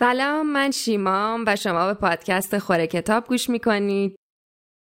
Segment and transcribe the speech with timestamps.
[0.00, 4.16] سلام من شیمام و شما به پادکست خوره کتاب گوش می‌کنید.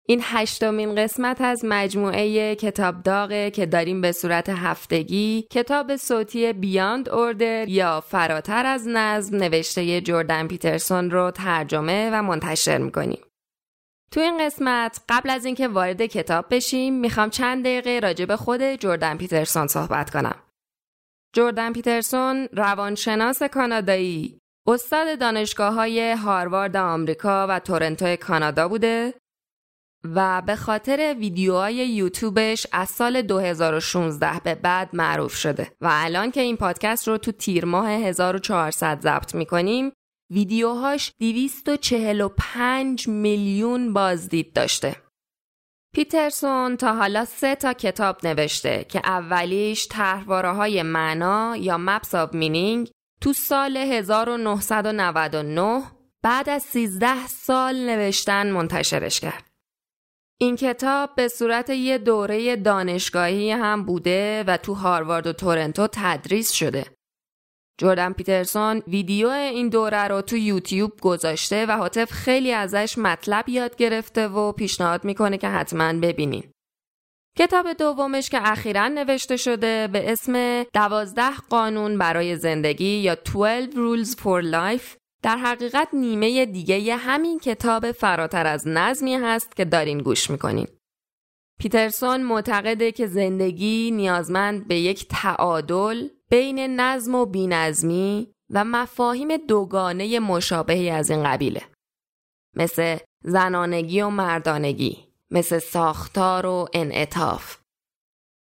[0.09, 7.09] این هشتمین قسمت از مجموعه کتاب داغه که داریم به صورت هفتگی کتاب صوتی بیاند
[7.09, 13.21] اوردر یا فراتر از نظم نوشته جردن پیترسون رو ترجمه و منتشر می‌کنیم.
[14.13, 18.63] تو این قسمت قبل از اینکه وارد کتاب بشیم می‌خوام چند دقیقه راجع به خود
[18.63, 20.43] جردن پیترسون صحبت کنم.
[21.35, 24.40] جردن پیترسون روانشناس کانادایی
[24.71, 29.15] استاد دانشگاه های هاروارد آمریکا و تورنتو کانادا بوده
[30.05, 36.41] و به خاطر ویدیوهای یوتیوبش از سال 2016 به بعد معروف شده و الان که
[36.41, 39.93] این پادکست رو تو تیر ماه 1400 ضبط می‌کنیم
[40.33, 44.97] ویدیوهاش 245 میلیون بازدید داشته.
[45.95, 52.33] پیترسون تا حالا سه تا کتاب نوشته که اولیش طرحواره های معنا یا Maps of
[52.33, 52.91] Meaning
[53.23, 55.83] تو سال 1999
[56.23, 59.51] بعد از 13 سال نوشتن منتشرش کرد.
[60.41, 66.53] این کتاب به صورت یه دوره دانشگاهی هم بوده و تو هاروارد و تورنتو تدریس
[66.53, 66.85] شده.
[67.81, 73.77] جردن پیترسون ویدیو این دوره رو تو یوتیوب گذاشته و حاطف خیلی ازش مطلب یاد
[73.77, 76.53] گرفته و پیشنهاد می‌کنه که حتما ببینین.
[77.41, 84.09] کتاب دومش که اخیرا نوشته شده به اسم دوازده قانون برای زندگی یا 12 Rules
[84.09, 90.31] for Life در حقیقت نیمه دیگه همین کتاب فراتر از نظمی هست که دارین گوش
[90.31, 90.67] می‌کنین.
[91.61, 100.19] پیترسون معتقده که زندگی نیازمند به یک تعادل بین نظم و بینظمی و مفاهیم دوگانه
[100.19, 101.63] مشابهی از این قبیله.
[102.57, 107.57] مثل زنانگی و مردانگی، مثل ساختار و انعطاف.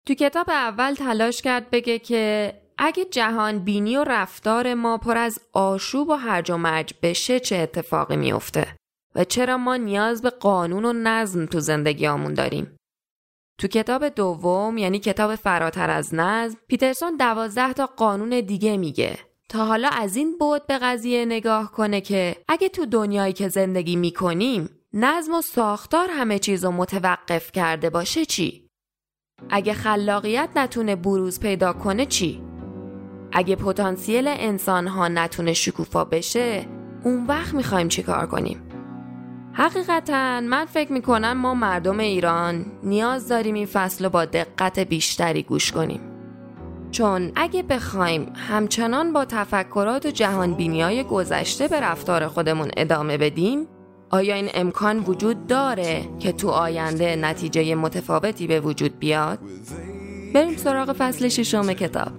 [0.08, 5.40] تو کتاب اول تلاش کرد بگه که اگه جهان بینی و رفتار ما پر از
[5.54, 8.76] آشوب و هرج و مرج بشه چه اتفاقی میافته
[9.16, 12.78] و چرا ما نیاز به قانون و نظم تو زندگیامون داریم.
[13.60, 19.66] تو کتاب دوم یعنی کتاب فراتر از نظم پیترسون دوازده تا قانون دیگه میگه تا
[19.66, 24.70] حالا از این بود به قضیه نگاه کنه که اگه تو دنیایی که زندگی می‌کنیم
[25.00, 28.68] نظم و ساختار همه چیز رو متوقف کرده باشه چی؟
[29.50, 32.42] اگه خلاقیت نتونه بروز پیدا کنه چی؟
[33.32, 36.66] اگه پتانسیل انسان ها نتونه شکوفا بشه
[37.04, 38.64] اون وقت می‌خوایم چی کار کنیم؟
[39.54, 45.44] حقیقتا من فکر می‌کنم ما مردم ایران نیاز داریم این فصل رو با دقت بیشتری
[45.44, 46.02] گوش کنیم.
[46.92, 53.68] چون اگه بخوایم همچنان با تفکرات و جهان گذشته به رفتار خودمون ادامه بدیم
[54.10, 59.40] آیا این امکان وجود داره که تو آینده نتیجه متفاوتی به وجود بیاد؟
[60.34, 62.12] بریم سراغ فصل ششم کتاب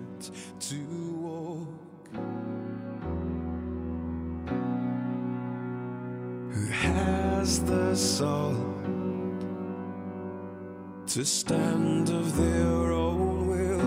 [11.18, 13.78] to stand of their own will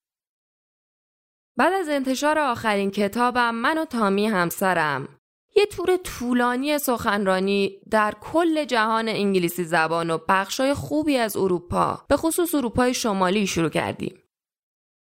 [1.56, 5.19] بعد از انتشار آخرین کتابم من و تامی همسرم.
[5.56, 12.16] یه تور طولانی سخنرانی در کل جهان انگلیسی زبان و بخشای خوبی از اروپا به
[12.16, 14.14] خصوص اروپای شمالی شروع کردیم.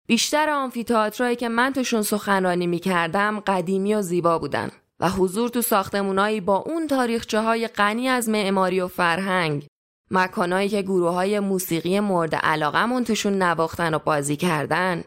[0.07, 4.71] بیشتر آمفیتئاترایی که من توشون سخنرانی می کردم قدیمی و زیبا بودن.
[4.99, 9.67] و حضور تو ساختمونایی با اون تاریخچه های غنی از معماری و فرهنگ
[10.11, 15.03] مکانایی که گروه های موسیقی مورد علاقه توشون نواختن و بازی کردن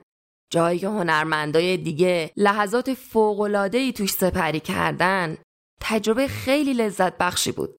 [0.52, 2.96] جایی که هنرمندای دیگه لحظات
[3.72, 5.37] ای توش سپری کردن
[5.81, 7.76] تجربه خیلی لذت بخشی بود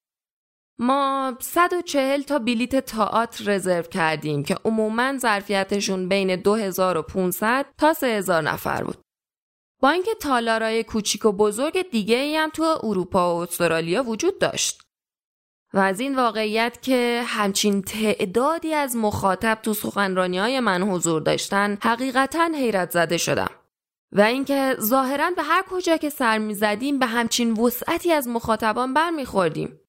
[0.79, 8.83] ما 140 تا بلیت تئاتر رزرو کردیم که عموما ظرفیتشون بین 2500 تا 3000 نفر
[8.83, 8.97] بود
[9.81, 14.82] با اینکه تالارای کوچیک و بزرگ دیگه ای هم تو اروپا و استرالیا وجود داشت.
[15.73, 21.77] و از این واقعیت که همچین تعدادی از مخاطب تو سخنرانی های من حضور داشتن
[21.81, 23.49] حقیقتا حیرت زده شدم.
[24.11, 29.79] و اینکه ظاهرا به هر کجا که سر می‌زدیم به همچین وسعتی از مخاطبان برمیخوردیم.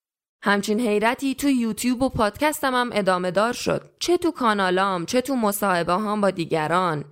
[0.43, 3.91] همچین حیرتی تو یوتیوب و پادکستم هم ادامه دار شد.
[3.99, 7.05] چه تو کانالام، چه تو مصاحبه هم با دیگران.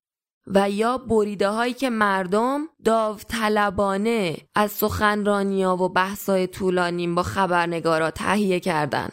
[0.47, 8.61] و یا بریده هایی که مردم داوطلبانه از سخنرانیا و بحثای طولانی با خبرنگارا تهیه
[8.61, 9.13] کردند.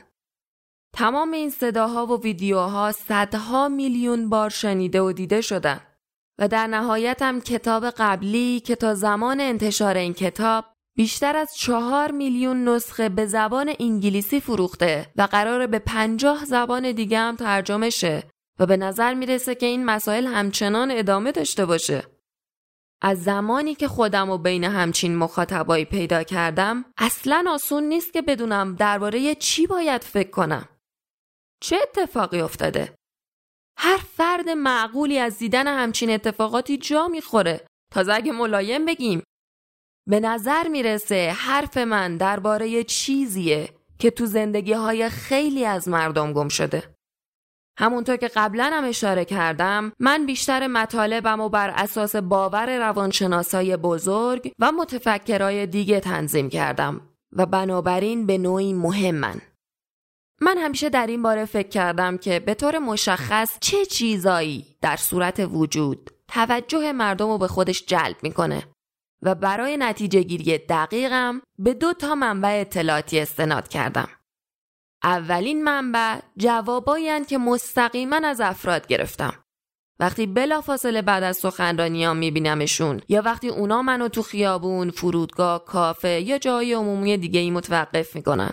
[0.94, 5.80] تمام این صداها و ویدیوها صدها میلیون بار شنیده و دیده شدن
[6.40, 10.66] و در نهایت هم کتاب قبلی که تا زمان انتشار این کتاب
[10.98, 17.20] بیشتر از چهار میلیون نسخه به زبان انگلیسی فروخته و قراره به پنجاه زبان دیگه
[17.20, 18.24] هم ترجمه شه
[18.60, 22.04] و به نظر می‌رسه که این مسائل همچنان ادامه داشته باشه.
[23.02, 28.76] از زمانی که خودم و بین همچین مخاطبایی پیدا کردم اصلا آسون نیست که بدونم
[28.76, 30.70] درباره چی باید فکر کنم.
[31.62, 32.96] چه اتفاقی افتاده؟
[33.78, 39.24] هر فرد معقولی از دیدن همچین اتفاقاتی جا می‌خوره تازه اگه ملایم بگیم
[40.10, 43.70] به نظر می‌رسه حرف من درباره چیزیه
[44.00, 46.99] که تو زندگی های خیلی از مردم گم شده.
[47.80, 54.52] همونطور که قبلا هم اشاره کردم من بیشتر مطالبم و بر اساس باور روانشناسای بزرگ
[54.60, 59.42] و متفکرای دیگه تنظیم کردم و بنابراین به نوعی مهمن.
[60.42, 65.48] من همیشه در این باره فکر کردم که به طور مشخص چه چیزایی در صورت
[65.52, 68.64] وجود توجه مردم رو به خودش جلب می‌کنه
[69.22, 74.08] و برای نتیجه گیری دقیقم به دو تا منبع اطلاعاتی استناد کردم.
[75.04, 79.44] اولین منبع جوابایی که مستقیما از افراد گرفتم.
[80.00, 86.38] وقتی بلافاصله بعد از سخنرانیام میبینمشون یا وقتی اونا منو تو خیابون، فرودگاه، کافه یا
[86.38, 88.52] جای عمومی دیگه ای متوقف می‌کنن.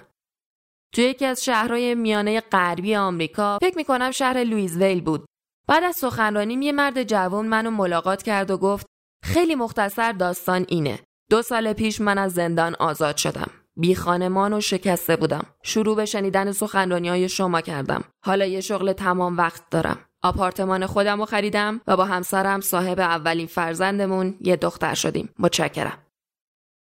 [0.94, 5.26] توی یکی از شهرهای میانه غربی آمریکا فکر می‌کنم شهر لویزویل بود.
[5.68, 8.86] بعد از سخنرانیم یه مرد جوان منو ملاقات کرد و گفت
[9.24, 10.98] خیلی مختصر داستان اینه.
[11.30, 13.50] دو سال پیش من از زندان آزاد شدم.
[13.76, 15.46] بی خانمان و شکسته بودم.
[15.62, 18.04] شروع به شنیدن سخنرانی های شما کردم.
[18.24, 19.98] حالا یه شغل تمام وقت دارم.
[20.22, 25.28] آپارتمان خودم رو خریدم و با همسرم صاحب اولین فرزندمون یه دختر شدیم.
[25.38, 25.98] متشکرم.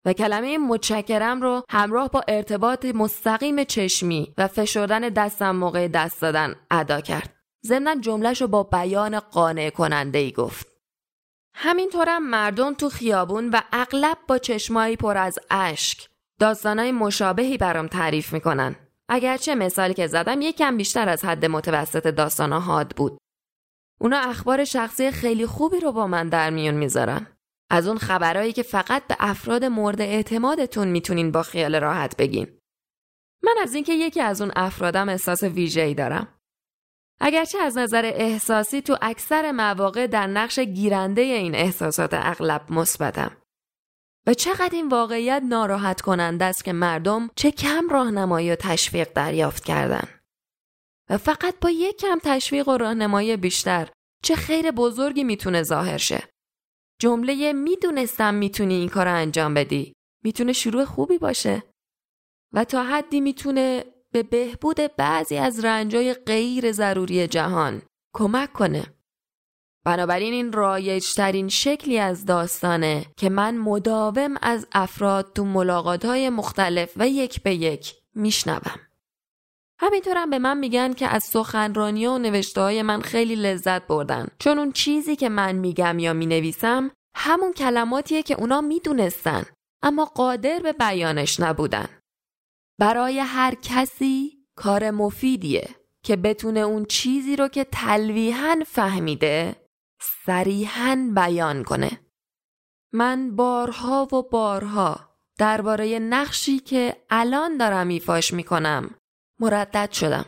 [0.06, 6.56] و کلمه متشکرم رو همراه با ارتباط مستقیم چشمی و فشردن دستم موقع دست دادن
[6.72, 7.34] ادا کرد.
[7.66, 10.68] ضمنا جملهش رو با بیان قانع کننده ای گفت.
[11.54, 18.34] همینطورم مردم تو خیابون و اغلب با چشمایی پر از اشک داستانای مشابهی برام تعریف
[18.34, 18.76] می‌کنن.
[19.10, 23.18] اگرچه مثالی که زدم یکم بیشتر از حد متوسط داستانا حاد بود.
[24.00, 27.28] اونا اخبار شخصی خیلی خوبی رو با من در میون می‌ذارن.
[27.70, 32.48] از اون خبرهایی که فقط به افراد مورد اعتمادتون می‌تونین با خیال راحت بگین.
[33.44, 36.28] من از اینکه یکی از اون افرادم احساس ویژه‌ای دارم.
[37.20, 43.38] اگرچه از نظر احساسی تو اکثر مواقع در نقش گیرنده این احساسات اغلب مثبتم.
[44.28, 49.64] و چقدر این واقعیت ناراحت کننده است که مردم چه کم راهنمایی و تشویق دریافت
[49.66, 50.08] کردن.
[51.10, 53.90] و فقط با یک کم تشویق و راهنمایی بیشتر
[54.24, 56.24] چه خیر بزرگی می‌تونه ظاهر شه.
[57.02, 59.94] جمله می‌دونستم می‌تونی این کار انجام بدی
[60.24, 61.64] می‌تونه شروع خوبی باشه
[62.54, 67.82] و تا حدی می‌تونه به بهبود بعضی از رنجای غیر ضروری جهان
[68.16, 68.97] کمک کنه.
[69.88, 76.94] بنابراین این رایجترین شکلی از داستانه که من مداوم از افراد تو ملاقات های مختلف
[76.96, 78.80] و یک به یک میشنوم.
[79.80, 84.60] همینطورم به من میگن که از سخنرانی و نوشته های من خیلی لذت بردن چون
[84.60, 89.44] اون چیزی که من میگم یا می‌نویسم همون کلماتیه که اونا می‌دونستن
[89.84, 91.88] اما قادر به بیانش نبودن.
[92.80, 95.70] برای هر کسی کار مفیدیه
[96.04, 99.67] که بتونه اون چیزی رو که تلویحا فهمیده
[100.00, 102.00] صریحا بیان کنه.
[102.94, 108.90] من بارها و بارها درباره نقشی که الان دارم ایفاش می‌کنم
[109.40, 110.26] مردد شدم.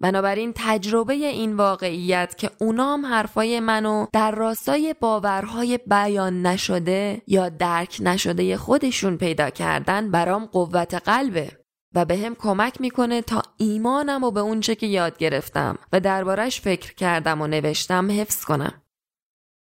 [0.00, 7.96] بنابراین تجربه این واقعیت که اونام حرفای منو در راستای باورهای بیان نشده یا درک
[8.00, 11.65] نشده خودشون پیدا کردن برام قوت قلبه
[11.96, 16.60] و به هم کمک می‌کنه تا ایمانم و به اونچه که یاد گرفتم و دربارش
[16.60, 18.82] فکر کردم و نوشتم حفظ کنم.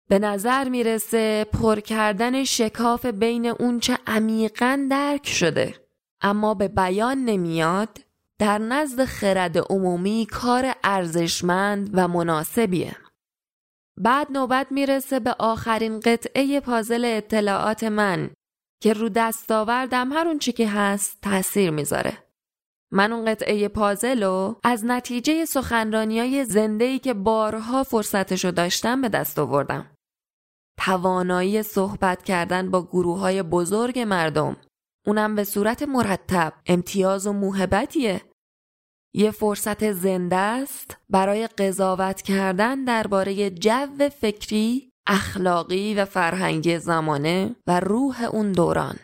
[0.09, 5.75] به نظر می‌رسه پر کردن شکاف بین اونچه عمیقا درک شده
[6.21, 7.99] اما به بیان نمیاد
[8.39, 12.95] در نزد خرد عمومی کار ارزشمند و مناسبیه.
[13.97, 18.29] بعد نوبت می‌رسه به آخرین قطعه پازل اطلاعات من
[18.81, 22.24] که رو دستاوردم هر اون چی که هست تاثیر می‌ذاره.
[22.95, 29.09] من اون قطعه پازل رو از نتیجه سخنرانی های زنده که بارها فرصتشو داشتم به
[29.09, 29.91] دست آوردم.
[30.79, 34.57] توانایی صحبت کردن با گروه های بزرگ مردم
[35.07, 38.21] اونم به صورت مرتب امتیاز و موهبتیه
[39.15, 47.79] یه فرصت زنده است برای قضاوت کردن درباره جو فکری، اخلاقی و فرهنگی زمانه و
[47.79, 48.95] روح اون دوران.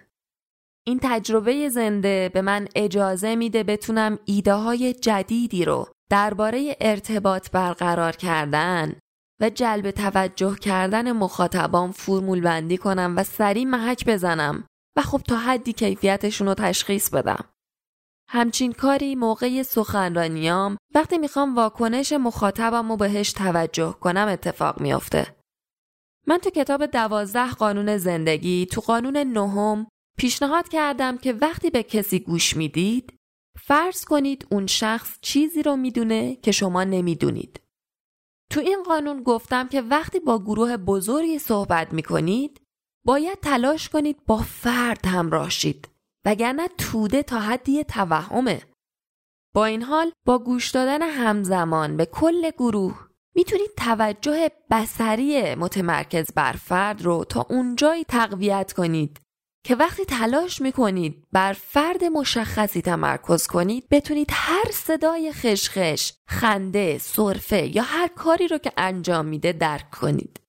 [0.87, 8.15] این تجربه زنده به من اجازه میده بتونم ایده های جدیدی رو درباره ارتباط برقرار
[8.15, 8.95] کردن
[9.41, 14.63] و جلب توجه کردن مخاطبام فرمول بندی کنم و سریع محک بزنم
[14.97, 17.45] و خب تا حدی کیفیتشون رو تشخیص بدم.
[18.29, 25.35] همچین کاری موقع سخنرانیام وقتی می‌خوام واکنش مخاطبم رو بهش توجه کنم اتفاق میافته.
[26.27, 32.19] من تو کتاب دوازده قانون زندگی تو قانون نهم پیشنهاد کردم که وقتی به کسی
[32.19, 33.13] گوش می‌دید
[33.59, 37.61] فرض کنید اون شخص چیزی رو می‌دونه که شما نمی‌دونید.
[38.51, 42.61] تو این قانون گفتم که وقتی با گروه بزرگی صحبت می‌کنید
[43.05, 45.89] باید تلاش کنید با فرد همراه شید
[46.25, 48.61] وگرنه توده تا حدی توهمه.
[49.55, 56.51] با این حال با گوش دادن همزمان به کل گروه می‌تونید توجه بسری متمرکز بر
[56.51, 59.19] فرد رو تا اونجایی تقویت کنید
[59.63, 67.75] که وقتی تلاش می‌کنید بر فرد مشخصی تمرکز کنید بتونید هر صدای خشخش، خنده، صرفه
[67.75, 70.41] یا هر کاری رو که انجام میده درک کنید.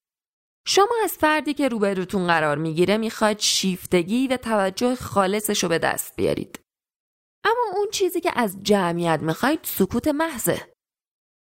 [0.67, 6.17] شما از فردی که روبروتون قرار می‌گیره می‌خواید شیفتگی و توجه خالصش رو به دست
[6.17, 6.61] بیارید.
[7.45, 10.75] اما اون چیزی که از جمعیت می‌خواید سکوت محضه.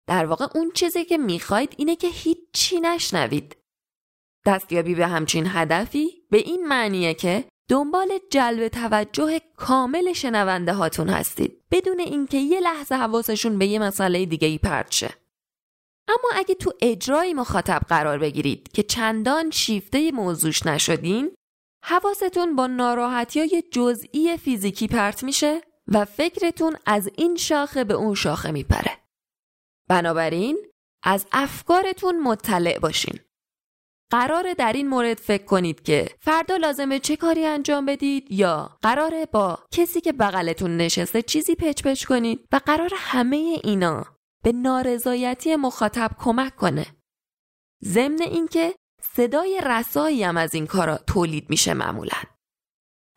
[0.08, 3.58] در واقع اون چیزی که می‌خواید اینه که هیچی نشنوید.
[4.46, 11.62] دستیابی به همچین هدفی به این معنیه که دنبال جلب توجه کامل شنونده هاتون هستید
[11.72, 15.13] بدون اینکه یه لحظه حواسشون به یه مسئله دیگه ای پرت شه.
[16.08, 21.36] اما اگه تو اجرای مخاطب قرار بگیرید که چندان شیفته موضوعش نشدین
[21.86, 28.15] حواستون با ناراحتی های جزئی فیزیکی پرت میشه و فکرتون از این شاخه به اون
[28.15, 28.98] شاخه میپره.
[29.89, 30.58] بنابراین
[31.03, 33.20] از افکارتون مطلع باشین.
[34.13, 39.25] قراره در این مورد فکر کنید که فردا لازمه چه کاری انجام بدید یا قراره
[39.25, 44.05] با کسی که بغلتون نشسته چیزی پچ پچ کنید و قرار همه اینا
[44.43, 46.86] به نارضایتی مخاطب کمک کنه.
[47.84, 52.17] ضمن اینکه صدای رسایی هم از این کارا تولید میشه معمولا.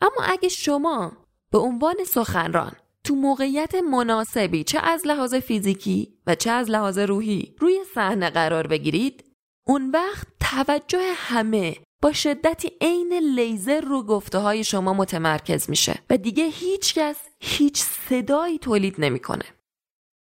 [0.01, 1.13] اما اگه شما
[1.51, 2.73] به عنوان سخنران
[3.05, 8.67] تو موقعیت مناسبی چه از لحاظ فیزیکی و چه از لحاظ روحی روی صحنه قرار
[8.67, 9.26] بگیرید
[9.69, 16.17] اون وقت توجه همه با شدتی عین لیزر رو گفته های شما متمرکز میشه و
[16.17, 19.45] دیگه هیچ کس هیچ صدایی تولید نمی‌کنه.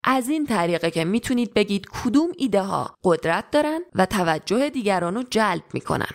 [0.04, 5.24] از این طریقه که می‌تونید بگید کدوم ایده ها قدرت دارن و توجه دیگران رو
[5.24, 6.12] جلب می‌کنن.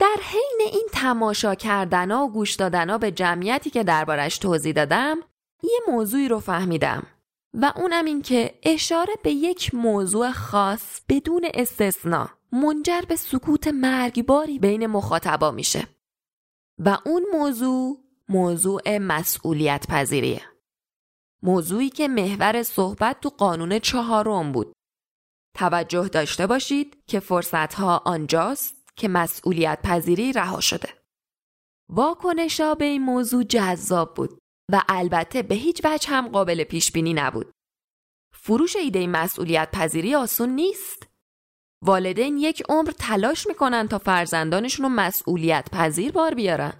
[0.00, 5.18] در حین این تماشا کردن و گوش دادن به جمعیتی که دربارش توضیح دادم
[5.62, 7.06] یه موضوعی رو فهمیدم
[7.54, 14.58] و اونم این که اشاره به یک موضوع خاص بدون استثنا منجر به سکوت مرگباری
[14.58, 15.88] بین مخاطبا میشه.
[16.78, 20.42] و اون موضوع موضوع مسئولیت پذیریه
[21.42, 24.72] موضوعی که محور صحبت تو قانون چهارم بود.
[25.56, 30.88] توجه داشته باشید که فرصتها آنجاست که مسئولیت پذیری رها شده.
[31.88, 34.38] واکنشا به این موضوع جذاب بود.
[34.72, 37.52] و البته به هیچ وجه هم قابل پیش بینی نبود.
[38.34, 41.06] فروش ایده مسئولیت پذیری آسون نیست.
[41.84, 46.72] والدین یک عمر تلاش می‌کنن تا فرزندانشون رو مسئولیت پذیر بار بیارن.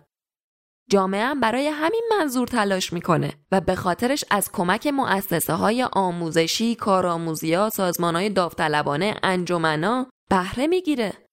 [0.91, 6.75] جامعه هم برای همین منظور تلاش می‌کنه و به خاطرش از کمک مؤسسه های آموزشی،
[6.75, 11.28] کارآموزی ها، سازمان های داوطلبانه، انجمنا بهره می‌گیره.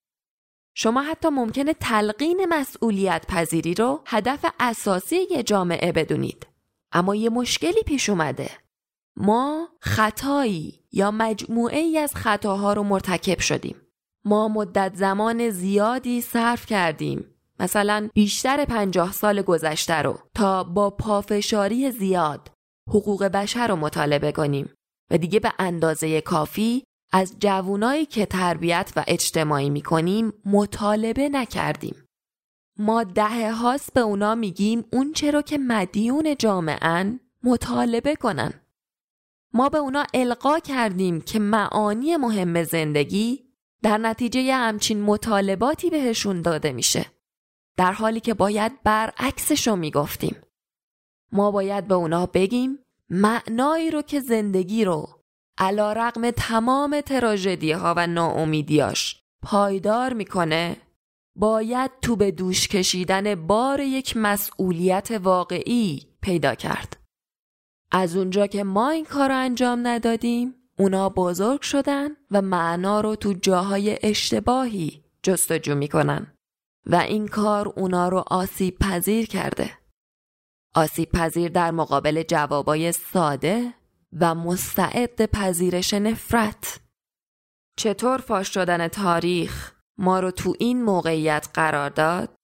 [0.77, 6.47] شما حتی ممکنه تلقین مسئولیت پذیری رو هدف اساسی یه جامعه بدونید.
[6.91, 8.49] اما یه مشکلی پیش اومده.
[9.15, 13.81] ما خطایی یا مجموعه ای از خطاها رو مرتکب شدیم.
[14.25, 17.25] ما مدت زمان زیادی صرف کردیم.
[17.59, 22.51] مثلا بیشتر پنجاه سال گذشته رو تا با پافشاری زیاد
[22.89, 24.73] حقوق بشر رو مطالبه کنیم
[25.11, 26.83] و دیگه به اندازه کافی
[27.15, 31.95] از جوونایی که تربیت و اجتماعی می‌کنیم مطالبه نکردیم.
[32.77, 38.53] ما دهه هاست به اونا میگیم اون چرا که مدیون جامعن مطالبه کنن.
[39.53, 43.43] ما به اونا القا کردیم که معانی مهم زندگی
[43.81, 47.05] در نتیجه همچین مطالباتی بهشون داده میشه.
[47.77, 50.35] در حالی که باید برعکسشو می‌گفتیم.
[51.31, 52.79] ما باید به اونا بگیم
[53.09, 55.24] معنایی رو که زندگی رو
[55.57, 60.77] علا رقم تمام تراژدی ها و ناامیدیاش پایدار می‌کنه
[61.35, 66.97] باید تو به دوش کشیدن بار یک مسئولیت واقعی پیدا کرد.
[67.91, 73.15] از اونجا که ما این کار رو انجام ندادیم اونا بزرگ شدن و معنا رو
[73.15, 76.33] تو جاهای اشتباهی جستجو می‌کنن
[76.85, 79.71] و این کار اونا رو آسیب پذیر کرده.
[80.75, 83.73] آسیب پذیر در مقابل جوابای ساده
[84.19, 86.79] و مستعد پذیرش نفرت.
[87.77, 92.35] چطور فاش شدن تاریخ ما رو تو این موقعیت قرار داد؟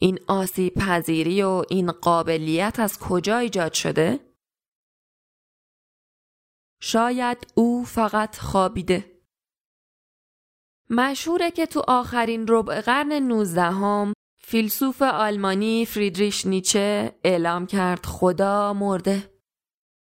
[0.00, 4.20] این آسیب پذیری و این قابلیت از کجا ایجاد شده؟
[6.80, 9.18] شاید او فقط خوابیده.
[10.90, 19.37] مشهوره که تو آخرین ربع قرن نوزدهم فیلسوف آلمانی فریدریش نیچه اعلام کرد خدا مرده.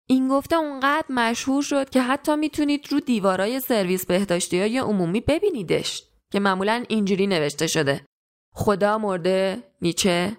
[0.09, 6.05] این گفته اونقدر مشهور شد که حتی می‌تونید رو دیوارای سرویس بهداشتی های عمومی ببینیدش
[6.33, 8.07] که معمولا اینجوری نوشته شده.
[8.55, 10.37] خدا مرده نیچه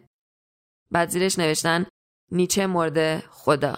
[0.92, 1.86] بعد زیرش نوشتن
[2.32, 3.76] نیچه مرده خدا.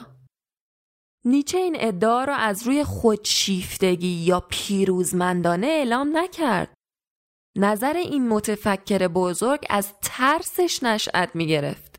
[1.26, 6.74] نیچه این ادعا را از روی خودشیفتگی یا پیروزمندانه اعلام نکرد.
[7.58, 11.95] نظر این متفکر بزرگ از ترسش نشأت می گرفت.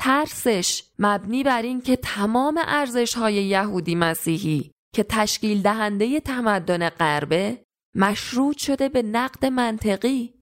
[0.00, 7.64] ترسش مبنی بر این که تمام ارزش های یهودی مسیحی که تشکیل دهنده تمدن غربه
[7.96, 10.34] مشروط شده به نقد منطقی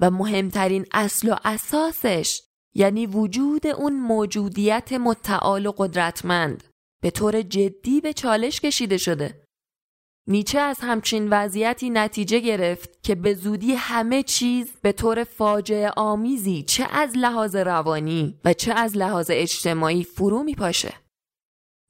[0.00, 2.42] و مهمترین اصل و اساسش
[2.74, 6.64] یعنی وجود اون موجودیت متعال و قدرتمند
[7.02, 9.44] به طور جدی به چالش کشیده شده.
[10.28, 16.62] نیچه از همچین وضعیتی نتیجه گرفت که به زودی همه چیز به طور فاجعه آمیزی
[16.62, 20.92] چه از لحاظ روانی و چه از لحاظ اجتماعی فرو می پاشه.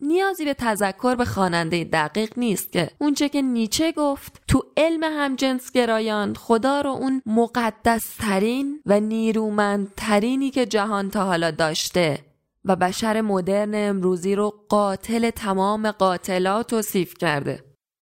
[0.00, 6.34] نیازی به تذکر به خواننده دقیق نیست که اونچه که نیچه گفت تو علم همجنسگرایان
[6.34, 12.18] خدا رو اون مقدس ترین و نیرومندترینی که جهان تا حالا داشته
[12.64, 17.67] و بشر مدرن امروزی رو قاتل تمام قاتلات توصیف کرده.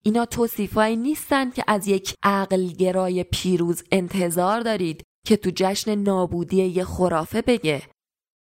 [0.05, 6.85] اینا توصیفایی نیستن که از یک عقلگرای پیروز انتظار دارید که تو جشن نابودی یه
[6.85, 7.83] خرافه بگه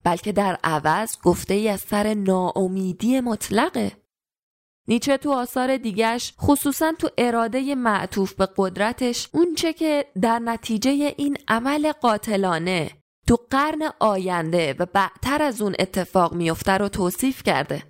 [0.04, 3.92] بلکه در عوض گفته ای از سر ناامیدی مطلقه.
[4.88, 11.38] نیچه تو آثار دیگش خصوصا تو اراده معطوف به قدرتش اونچه که در نتیجه این
[11.48, 12.92] عمل قاتلانه
[13.28, 17.84] تو قرن آینده و بعدتر از اون اتفاق میفته رو توصیف کرده.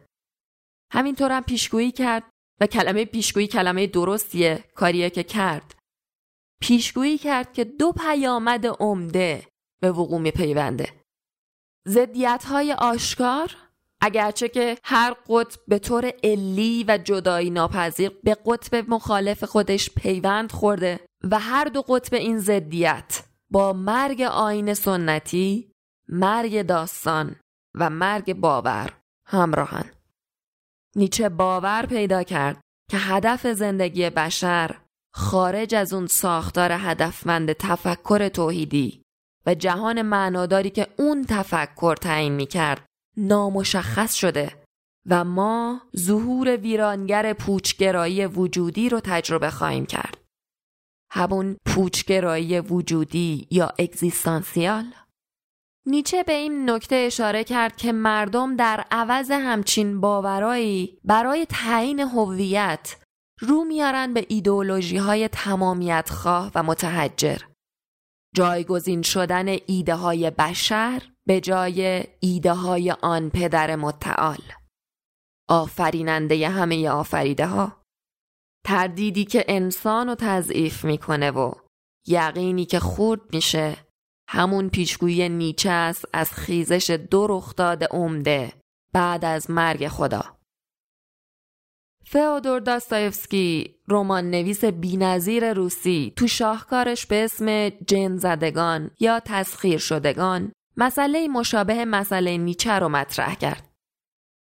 [0.91, 2.23] همینطور هم پیشگویی کرد
[2.61, 5.75] و کلمه پیشگویی کلمه درستیه کاریه که کرد.
[6.61, 9.47] پیشگویی کرد که دو پیامد عمده
[9.81, 10.93] به وقوع می پیونده.
[11.85, 13.55] زدیت های آشکار
[14.01, 20.51] اگرچه که هر قطب به طور علی و جدایی ناپذیر به قطب مخالف خودش پیوند
[20.51, 25.71] خورده و هر دو قطب این زدیت با مرگ آین سنتی،
[26.09, 27.35] مرگ داستان
[27.75, 28.93] و مرگ باور
[29.25, 29.94] همراهن.
[30.95, 34.75] نیچه باور پیدا کرد که هدف زندگی بشر
[35.13, 39.01] خارج از اون ساختار هدفمند تفکر توحیدی
[39.45, 42.85] و جهان معناداری که اون تفکر تعیین می کرد
[43.17, 44.65] نامشخص شده
[45.09, 50.17] و ما ظهور ویرانگر پوچگرایی وجودی رو تجربه خواهیم کرد.
[51.11, 54.85] همون پوچگرایی وجودی یا اگزیستانسیال
[55.87, 62.95] نیچه به این نکته اشاره کرد که مردم در عوض همچین باورایی برای تعیین هویت
[63.39, 67.37] رو میارن به ایدئولوژی های تمامیت خواه و متحجر.
[68.35, 74.41] جایگزین شدن ایده های بشر به جای ایده های آن پدر متعال.
[75.49, 77.81] آفریننده همه آفریده ها
[78.65, 81.51] تردیدی که انسان رو تضعیف می‌کنه و
[82.07, 83.84] یقینی که خورد میشه
[84.27, 88.53] همون پیشگویی نیچه است از خیزش دو رخداد عمده
[88.93, 90.35] بعد از مرگ خدا
[92.07, 100.51] فئودور داستایفسکی رمان نویس بینظیر روسی تو شاهکارش به اسم جن زدگان یا تسخیر شدگان
[100.77, 103.69] مسئله مشابه مسئله نیچه رو مطرح کرد.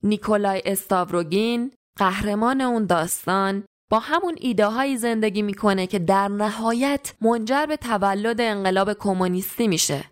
[0.02, 7.66] نیکولای استاوروگین قهرمان اون داستان با همون ایده های زندگی می‌کنه که در نهایت منجر
[7.66, 10.04] به تولد انقلاب کمونیستی میشه.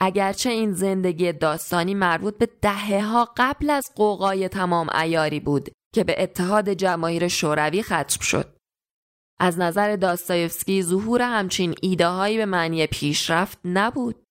[0.00, 6.04] اگرچه این زندگی داستانی مربوط به دهه ها قبل از قوقای تمام ایاری بود که
[6.04, 8.56] به اتحاد جماهیر شوروی ختم شد.
[9.40, 14.22] از نظر داستایفسکی ظهور همچین ایده هایی به معنی پیشرفت نبود.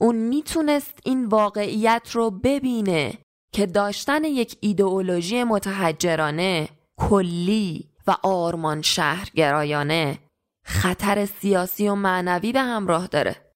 [0.00, 3.18] اون می‌تونست این واقعیت رو ببینه
[3.52, 10.18] که داشتن یک ایدئولوژی متحجرانه کلی و آرمان شهرگرایانه
[10.64, 13.52] خطر سیاسی و معنوی به همراه داره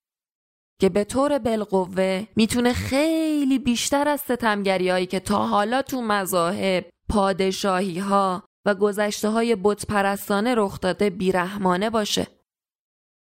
[0.81, 6.91] که به طور بالقوه می‌تونه خیلی بیشتر از ستمگری هایی که تا حالا تو مذاهب،
[7.09, 12.27] پادشاهی ها و گذشته های بتپرستانه رخ داده بیرحمانه باشه.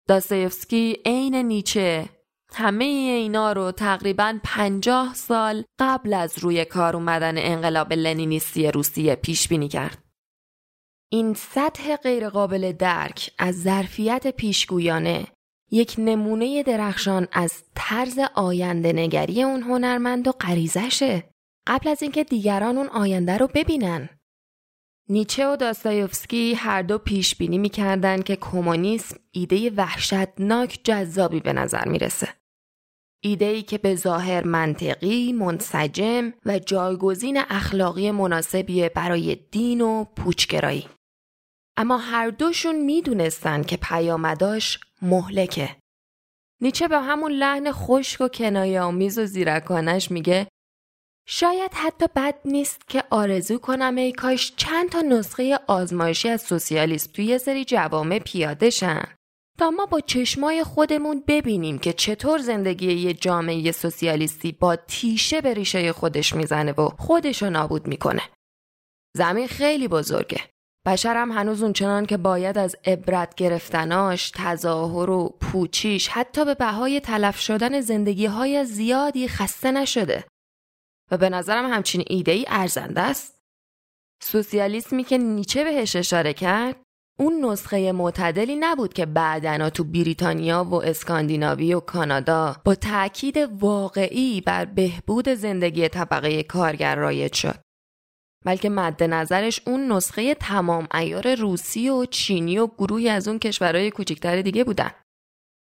[0.07, 2.09] داستایفسکی عین نیچه
[2.53, 9.47] همه اینا رو تقریبا پنجاه سال قبل از روی کار اومدن انقلاب لنینیستی روسیه پیش
[9.47, 10.02] بینی کرد.
[11.13, 15.27] این سطح غیرقابل درک از ظرفیت پیشگویانه
[15.71, 21.23] یک نمونه درخشان از طرز آینده نگری اون هنرمند و غریزشه
[21.67, 24.09] قبل از اینکه دیگران اون آینده رو ببینن.
[25.09, 31.87] نیچه و داستایوفسکی هر دو پیش بینی می‌کردن که کمونیسم ایده وحشتناک جذابی به نظر
[31.87, 32.29] می‌رسه.
[33.23, 40.85] ایده ای که به ظاهر منطقی، منسجم و جایگزین اخلاقی مناسبیه برای دین و پوچگرایی.
[41.77, 45.75] اما هر دوشون می‌دونستن که پیامداش مهلکه.
[46.61, 50.47] نیچه به همون لحن خشک و کنایه آمیز و زیرکانش میگه
[51.27, 57.11] شاید حتی بد نیست که آرزو کنم ای کاش چند تا نسخه آزمایشی از سوسیالیسم
[57.11, 59.03] توی یه سری جوامع پیاده شن
[59.59, 65.53] تا ما با چشمای خودمون ببینیم که چطور زندگی یه جامعه سوسیالیستی با تیشه به
[65.53, 68.21] ریشه خودش می‌زنه و خودشو نابود می‌کنه.
[69.17, 70.52] زمین خیلی بزرگه.
[70.85, 77.39] بشرم هنوز اونچنان که باید از عبرت گرفتناش، تظاهر و پوچیش حتی به بهای تلف
[77.39, 80.23] شدن زندگی های زیادی خسته نشده.
[81.11, 83.41] و به نظرم همچین ایده ای ارزنده است.
[84.23, 86.75] سوسیالیسمی که نیچه بهش اشاره کرد
[87.19, 94.41] اون نسخه معتدلی نبود که بعدنا تو بریتانیا و اسکاندیناوی و کانادا با تاکید واقعی
[94.41, 97.62] بر بهبود زندگی طبقه کارگر رایج شد.
[98.45, 103.91] بلکه مد نظرش اون نسخه تمام ایار روسی و چینی و گروهی از اون کشورهای
[103.91, 104.91] کوچکتر دیگه بودن.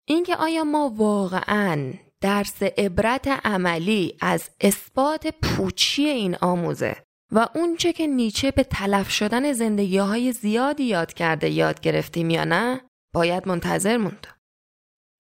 [0.09, 6.97] اینکه آیا ما واقعا درس عبرت عملی از اثبات پوچی این آموزه
[7.33, 12.45] و اونچه که نیچه به تلف شدن زندگی های زیادی یاد کرده یاد گرفتیم یا
[12.45, 12.81] نه
[13.15, 14.27] باید منتظر موند.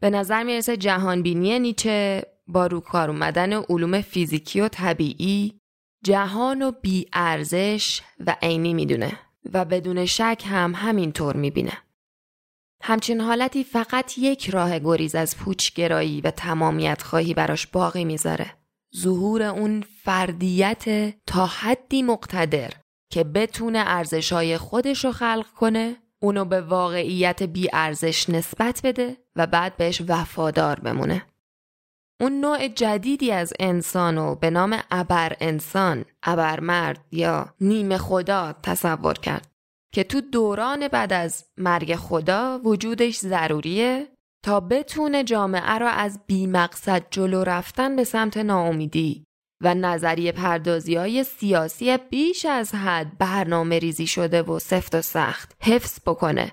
[0.01, 5.61] به نظر می‌رسه جهانبینی نیچه با روکار اومدن علوم فیزیکی و طبیعی
[6.05, 9.19] جهان و بی ارزش و عینی می‌دونه
[9.53, 11.79] و بدون شک هم همینطور می‌بینه.
[12.83, 18.55] همچین حالتی فقط یک راه گریز از پوچگرایی و تمامیت خواهی براش باقی می‌ذاره.
[18.97, 22.71] ظهور اون فردیت تا حدی مقتدر
[23.11, 29.47] که بتونه ارزشهای خودش رو خلق کنه اونو به واقعیت بی ارزش نسبت بده و
[29.47, 31.27] بعد بهش وفادار بمونه.
[32.25, 39.15] اون نوع جدیدی از انسانو به نام ابر انسان، ابر مرد یا نیم خدا تصور
[39.15, 39.49] کرد
[39.95, 44.07] که تو دوران بعد از مرگ خدا وجودش ضروریه
[44.45, 49.25] تا بتونه جامعه را از بیمقصد جلو رفتن به سمت ناامیدی
[49.63, 55.57] و نظریه پردازی های سیاسی بیش از حد برنامه ریزی شده و سفت و سخت
[55.61, 56.53] حفظ بکنه.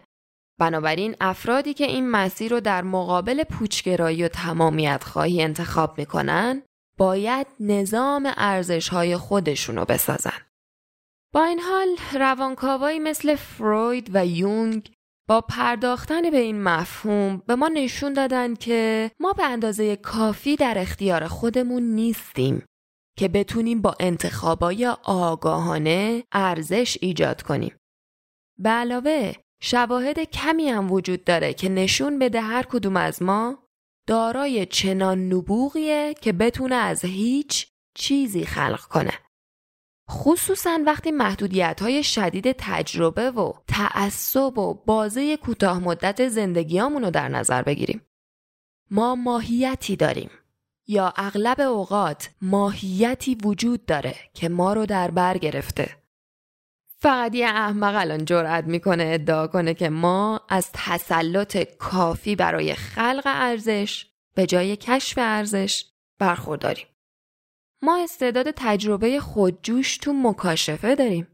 [0.61, 6.61] بنابراین افرادی که این مسیر رو در مقابل پوچگرایی و تمامیت خواهی انتخاب می‌کنن
[6.97, 10.41] باید نظام ارزش های خودشون رو بسازن.
[11.33, 14.91] با این حال روانکاوایی مثل فروید و یونگ
[15.27, 20.77] با پرداختن به این مفهوم به ما نشون دادن که ما به اندازه کافی در
[20.77, 22.65] اختیار خودمون نیستیم
[23.17, 27.75] که بتونیم با انتخابای آگاهانه ارزش ایجاد کنیم.
[28.59, 33.57] به علاوه شواهد کمی هم وجود داره که نشون بده هر کدوم از ما
[34.07, 39.13] دارای چنان نبوغیه که بتونه از هیچ چیزی خلق کنه.
[40.09, 47.27] خصوصا وقتی محدودیت های شدید تجربه و تعصب و بازه کوتاه مدت زندگیامون رو در
[47.27, 48.01] نظر بگیریم.
[48.91, 50.29] ما ماهیتی داریم
[50.87, 56.00] یا اغلب اوقات ماهیتی وجود داره که ما رو در بر گرفته.
[57.01, 63.23] فقط یه احمق الان جرأت می‌کنه ادعا کنه که ما از تسلط کافی برای خلق
[63.25, 65.85] ارزش به جای کشف ارزش
[66.19, 66.85] برخورداریم.
[67.81, 71.27] ما استعداد تجربه خودجوش تو مکاشفه داریم.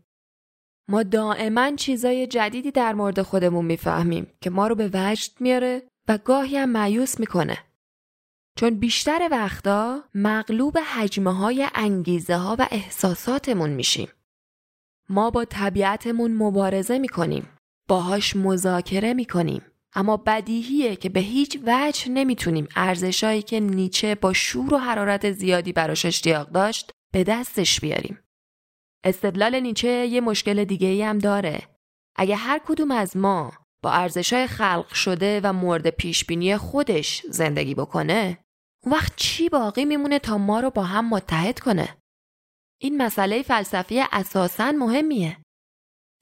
[0.89, 6.17] ما دائما چیزای جدیدی در مورد خودمون می‌فهمیم که ما رو به وجد میاره و
[6.17, 7.58] گاهی هم معیوس می‌کنه.
[8.58, 14.08] چون بیشتر وقتا مغلوب حجمه های انگیزه ها و احساساتمون میشیم.
[15.10, 17.50] ما با طبیعتمون مبارزه می‌کنیم.
[17.88, 19.62] باهاش مذاکره می‌کنیم.
[19.93, 25.74] اما بدیهیه که به هیچ وجه نمی‌تونیم ارزشایی که نیچه با شور و حرارت زیادی
[25.74, 28.20] براش اشتیاق داشت به دستش بیاریم.
[29.04, 31.62] استدلال نیچه یه مشکل دیگه ای هم داره.
[32.15, 38.38] اگه هر کدوم از ما با ارزشای خلق شده و مورد پیشبینی خودش زندگی بکنه
[38.84, 41.98] اون وقت چی باقی میمونه تا ما رو با هم متحد کنه؟
[42.81, 45.37] این مسئله فلسفی اساساً مهمیه.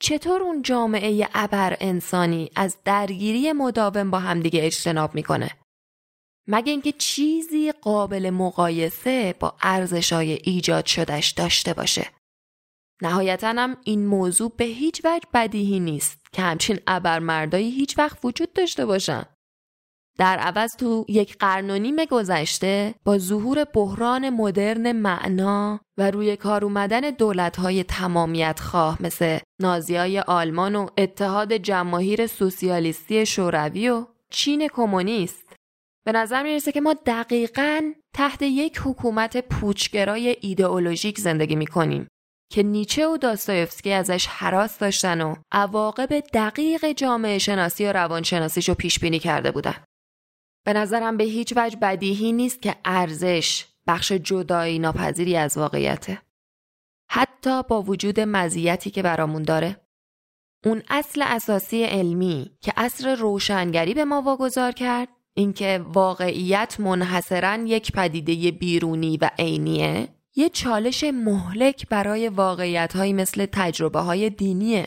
[0.01, 5.51] چطور اون جامعه ابر انسانی از درگیری مداوم با همدیگه اجتناب می‌کنه؟
[6.47, 12.09] مگه اینکه چیزی قابل مقایسه با ارزشای ایجاد شدش داشته باشه.
[13.01, 18.53] نهایتا هم این موضوع به هیچ وجه بدیهی نیست که همچین ابرمردایی هیچ وقت وجود
[18.53, 19.25] داشته باشن.
[20.17, 26.36] در عوض تو یک قرن و نیم گذشته با ظهور بحران مدرن معنا و روی
[26.36, 34.67] کار اومدن دولت‌های تمامیت خواه مثل نازیای آلمان و اتحاد جماهیر سوسیالیستی شوروی و چین
[34.67, 35.56] کمونیست
[36.06, 42.08] به نظر می‌رسه که ما دقیقا تحت یک حکومت پوچگرای ایدئولوژیک زندگی می‌کنیم
[42.51, 48.75] که نیچه و داستایفسکی ازش حراس داشتن و عواقب دقیق جامعه شناسی و روانشناسیش رو
[48.75, 49.75] پیش بینی کرده بودن.
[50.65, 56.21] به نظرم به هیچ وجه بدیهی نیست که ارزش بخش جدایی ناپذیری از واقعیته.
[57.10, 59.82] حتی با وجود مزیتی که برامون داره.
[60.65, 67.91] اون اصل اساسی علمی که اصر روشنگری به ما واگذار کرد اینکه واقعیت منحصرا یک
[67.91, 74.86] پدیده بیرونی و عینیه یه چالش مهلک برای واقعیت مثل تجربه های دینیه.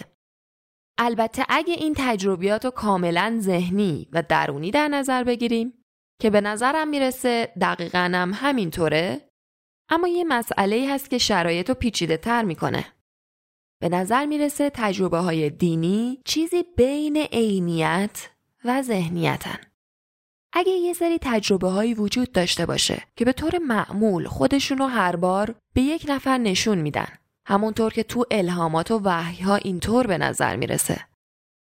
[0.98, 5.84] البته اگه این تجربیات رو کاملا ذهنی و درونی در نظر بگیریم
[6.20, 9.30] که به نظرم می‌رسه دقیقا هم همینطوره
[9.88, 12.86] اما یه مسئله هست که شرایط رو پیچیده تر می‌کنه.
[13.80, 18.30] به نظر می‌رسه تجربه های دینی چیزی بین عینیت
[18.64, 19.58] و ذهنیتن.
[20.52, 25.54] اگه یه سری تجربه هایی وجود داشته باشه که به طور معمول خودشونو هر بار
[25.74, 27.08] به یک نفر نشون میدن
[27.48, 31.00] همونطور که تو الهامات و وحی ها اینطور به نظر می‌رسه.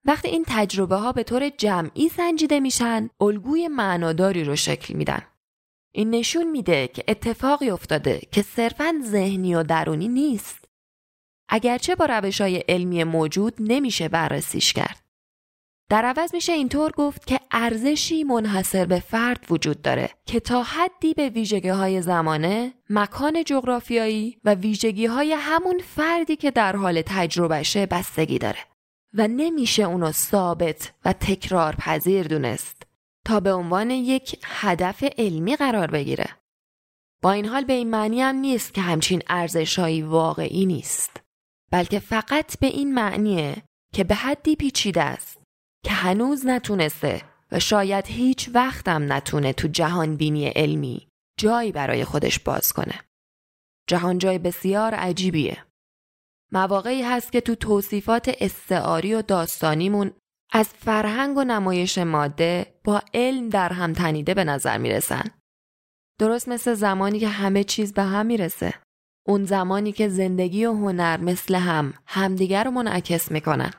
[0.07, 5.23] وقتی این تجربه ها به طور جمعی سنجیده میشن الگوی معناداری رو شکل میدن.
[5.95, 10.65] این نشون میده که اتفاقی افتاده که صرفا ذهنی و درونی نیست.
[11.49, 15.02] اگرچه با روش های علمی موجود نمیشه بررسیش کرد.
[15.89, 21.15] در عوض میشه اینطور گفت که ارزشی منحصر به فرد وجود داره که تا حدی
[21.15, 27.87] به ویژگی های زمانه، مکان جغرافیایی و ویژگی های همون فردی که در حال تجربهشه
[27.87, 28.59] بستگی داره
[29.15, 32.83] و نمیشه اونو ثابت و تکرار پذیر دونست
[33.25, 36.27] تا به عنوان یک هدف علمی قرار بگیره.
[37.23, 41.21] با این حال به این معنی هم نیست که همچین ارزشهایی واقعی نیست
[41.71, 43.63] بلکه فقط به این معنیه
[43.95, 45.42] که به حدی پیچیده است
[45.85, 52.39] که هنوز نتونسته و شاید هیچ وقتم نتونه تو جهان بینی علمی جایی برای خودش
[52.39, 53.01] باز کنه.
[53.89, 55.65] جهان جای بسیار عجیبیه.
[56.53, 60.13] مواقعی هست که تو توصیفات استعاری و داستانیمون
[60.53, 65.25] از فرهنگ و نمایش ماده با علم در هم تنیده به نظر می‌رسن.
[66.19, 68.75] درست مثل زمانی که همه چیز به هم می‌رسه.
[69.27, 73.71] اون زمانی که زندگی و هنر مثل هم همدیگر رو منعکس می‌کنن.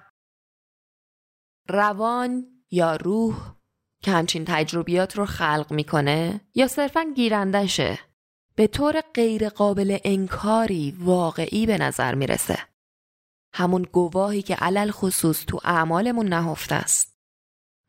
[1.70, 3.56] روان یا روح
[4.04, 8.00] که همچین تجربیات رو خلق می‌کنه یا صرفا گیرندشه
[8.56, 12.60] به طور غیر قابل انکاری واقعی به نظر می‌رسه.
[13.54, 17.18] همون گواهی که علل خصوص تو اعمالمون نهفته است.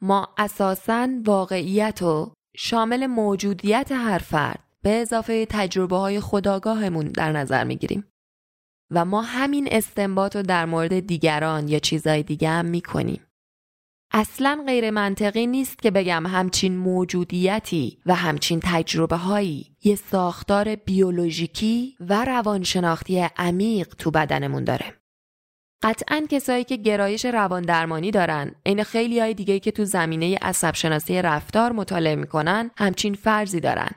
[0.03, 7.65] ما اساساً واقعیت و شامل موجودیت هر فرد به اضافه تجربه های خداگاهمون در نظر
[7.65, 8.05] می‌گیریم.
[8.91, 13.27] و ما همین استنباط رو در مورد دیگران یا چیزای دیگه هم می‌کنیم.
[14.17, 21.97] اصلا غیر منطقی نیست که بگم همچین موجودیتی و همچین تجربه هایی یه ساختار بیولوژیکی
[22.01, 24.95] و روانشناختی عمیق تو بدنمون داره.
[25.83, 30.75] قطعا کسایی که گرایش روان درمانی دارن عین خیلی های دیگه که تو زمینه عصب
[30.75, 33.91] شناسی رفتار مطالعه می‌کنن همچین فرضی دارن.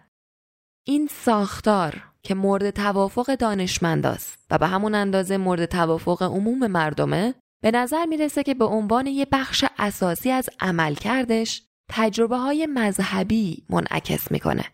[0.87, 7.71] این ساختار که مورد توافق دانشمنداست و به همون اندازه مورد توافق عموم مردمه به
[7.71, 14.65] نظر می‌رسه که به عنوان یه بخش اساسی از عملکردش تجربه های مذهبی منعکس می‌کنه.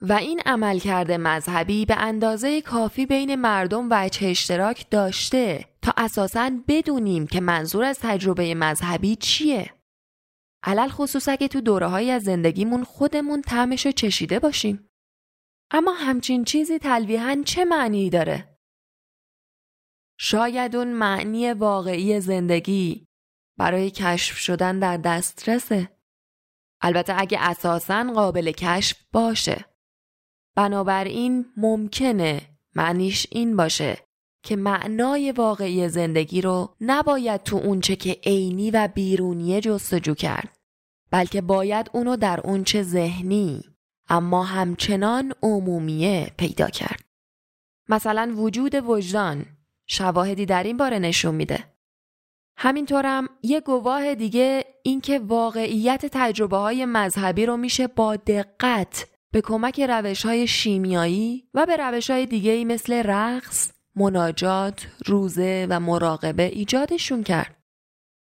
[0.00, 7.26] و این عملکرد مذهبی به اندازه کافی بین مردم وجه اشتراک داشته تا اساساً بدونیم
[7.26, 9.70] که منظور از تجربه مذهبی چیه.
[10.62, 14.90] علل خصوص اگه تو دوره های از زندگیمون خودمون تعمش چشیده باشیم.
[15.70, 18.55] اما همچین چیزی تلویحا چه معنی داره؟
[20.18, 23.06] شاید اون معنی واقعی زندگی
[23.58, 25.88] برای کشف شدن در دسترسه.
[26.80, 29.64] البته اگه اساساً قابل کشف باشه.
[30.56, 32.40] بنابراین ممکنه
[32.74, 33.98] معنیش این باشه
[34.42, 40.58] که معنای واقعی زندگی رو نباید تو اونچه که عینی و بیرونیه جستجو کرد
[41.10, 43.64] بلکه باید اونو در اونچه ذهنی
[44.08, 47.04] اما همچنان عمومیه پیدا کرد.
[47.88, 49.55] مثلا وجود وجدان
[49.86, 51.64] شواهدی در این باره نشون میده.
[52.58, 59.80] همینطورم یه گواه دیگه اینکه واقعیت تجربه های مذهبی رو میشه با دقت به کمک
[59.80, 67.22] روش های شیمیایی و به روش های دیگه مثل رقص، مناجات، روزه و مراقبه ایجادشون
[67.22, 67.56] کرد.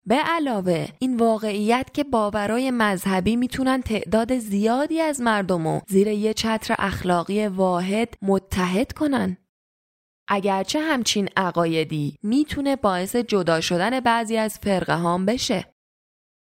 [0.05, 6.33] به علاوه این واقعیت که باورای مذهبی می‌تونن تعداد زیادی از مردم رو زیر یه
[6.33, 9.37] چتر اخلاقی واحد متحد کنن.
[10.27, 15.73] اگرچه همچین عقایدی می‌تونه باعث جدا شدن بعضی از فرقه هام بشه.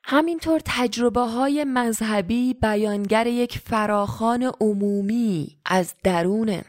[0.08, 6.66] همینطور تجربه های مذهبی بیانگر یک فراخان عمومی از درونه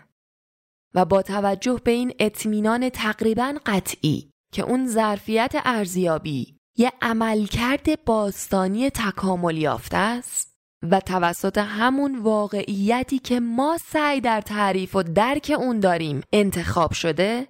[0.95, 8.91] و با توجه به این اطمینان تقریبا قطعی که اون ظرفیت ارزیابی یه عملکرد باستانی
[8.91, 10.56] تکامل یافته است
[10.91, 17.49] و توسط همون واقعیتی که ما سعی در تعریف و درک اون داریم انتخاب شده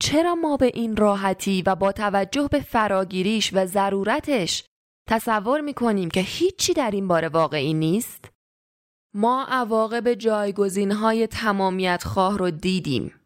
[0.00, 4.64] چرا ما به این راحتی و با توجه به فراگیریش و ضرورتش
[5.08, 8.30] تصور می‌کنیم که هیچی در این باره واقعی نیست؟
[9.14, 13.17] ما عواقب جایگزین های تمامیت خواه رو دیدیم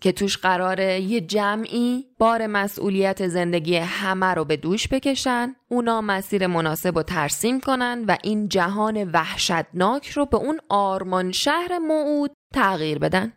[0.00, 6.46] که توش قراره یه جمعی بار مسئولیت زندگی همه رو به دوش بکشن اونا مسیر
[6.46, 12.98] مناسب رو ترسیم کنن و این جهان وحشتناک رو به اون آرمان شهر موعود تغییر
[12.98, 13.32] بدن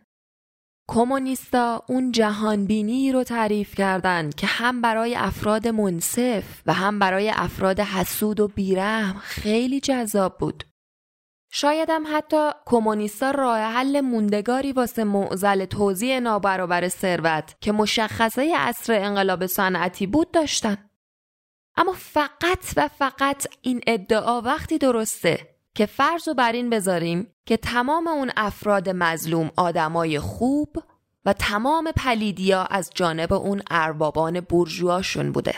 [0.88, 7.80] کمونیستا اون جهانبینی رو تعریف کردند که هم برای افراد منصف و هم برای افراد
[7.80, 10.64] حسود و بیرحم خیلی جذاب بود.
[11.56, 19.46] شایدم حتی کمونیستا راه حل موندگاری واسه معزل توزیع نابرابر ثروت که مشخصه اصر انقلاب
[19.46, 20.90] صنعتی بود داشتن.
[21.76, 27.56] اما فقط و فقط این ادعا وقتی درسته که فرض رو بر این بذاریم که
[27.56, 30.76] تمام اون افراد مظلوم آدمای خوب
[31.24, 35.54] و تمام پلیدیا از جانب اون اربابان برجوهاشون بوده.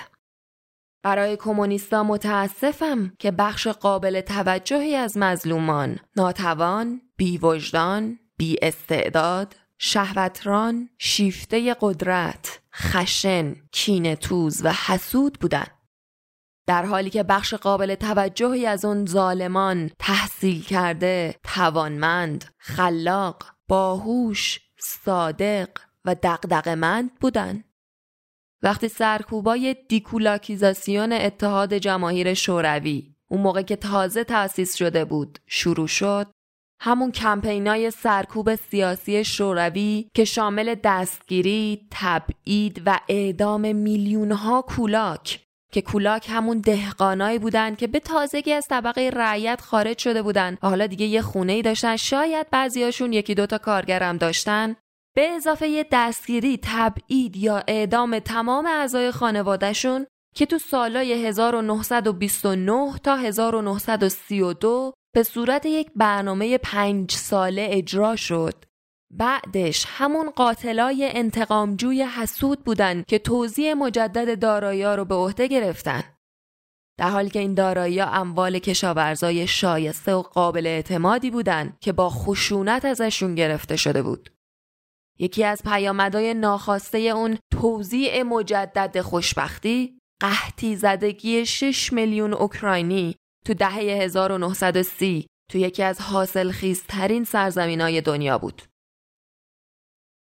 [1.07, 11.77] برای کمونیستا متاسفم که بخش قابل توجهی از مظلومان ناتوان، بیوجدان، بی استعداد، شهوتران، شیفته
[11.81, 15.71] قدرت، خشن، کینتوز و حسود بودند.
[16.67, 25.69] در حالی که بخش قابل توجهی از اون ظالمان تحصیل کرده، توانمند، خلاق، باهوش، صادق
[26.05, 27.65] و دقدقمند بودن.
[28.63, 36.27] وقتی سرکوبای دیکولاکیزاسیون اتحاد جماهیر شوروی اون موقع که تازه تأسیس شده بود شروع شد
[36.81, 45.83] همون کمپینای سرکوب سیاسی شوروی که شامل دستگیری، تبعید و اعدام میلیون ها کولاک که
[45.83, 50.59] کولاک همون دهقانایی بودن که به تازگی از طبقه رعیت خارج شده بودن.
[50.63, 51.97] و حالا دیگه یه خونه ای داشتن.
[51.97, 54.77] شاید بعضیاشون یکی دوتا کارگرم داشتن.
[55.17, 64.93] به اضافه دستگیری تبعید یا اعدام تمام اعضای خانوادهشون که تو سالای 1929 تا 1932
[65.15, 68.65] به صورت یک برنامه پنج ساله اجرا شد
[69.11, 76.03] بعدش همون قاتلای انتقامجوی حسود بودن که توزیع مجدد دارایی رو به عهده گرفتن.
[76.99, 82.85] در حالی که این دارایی اموال کشاورزای شایسته و قابل اعتمادی بودند که با خشونت
[82.85, 84.36] ازشون گرفته شده بود.
[85.19, 93.75] یکی از پیامدهای ناخواسته اون توزیع مجدد خوشبختی قحطی زدگی 6 میلیون اوکراینی تو دهه
[93.75, 98.63] 1930 تو یکی از حاصل خیزترین سرزمین های دنیا بود.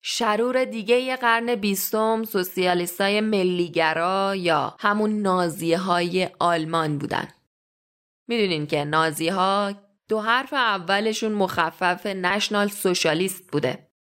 [0.05, 7.29] شرور دیگه قرن بیستم سوسیالیستای ملیگرا یا همون نازی های آلمان بودن.
[8.29, 9.73] می‌دونین که نازی ها
[10.09, 13.92] دو حرف اولشون مخفف نشنال سوشالیست بوده.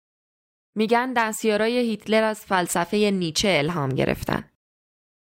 [0.75, 4.49] میگن دستیارای هیتلر از فلسفه نیچه الهام گرفتن.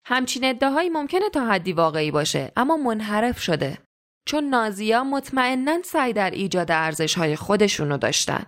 [0.06, 3.78] همچین ادعاهایی ممکنه تا حدی واقعی باشه اما منحرف شده
[4.26, 8.46] چون نازیا مطمئنا سعی در ایجاد ارزش های خودشونو داشتن.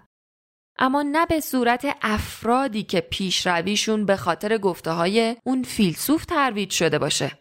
[0.79, 6.99] اما نه به صورت افرادی که پیشرویشون به خاطر گفته های اون فیلسوف ترویج شده
[6.99, 7.39] باشه.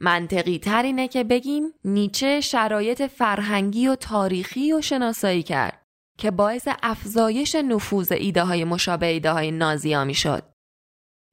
[0.00, 5.77] منطقی تر اینه که بگیم نیچه شرایط فرهنگی و تاریخی و شناسایی کرد
[6.18, 10.42] که باعث افزایش نفوذ ایده های مشابه ایده های نازیا می شد.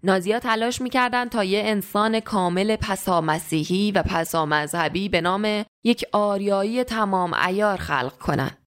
[0.03, 6.05] نازیا تلاش می‌کردند تا یه انسان کامل پسا مسیحی و پسا مذهبی به نام یک
[6.11, 8.65] آریایی تمام ایار خلق کنند.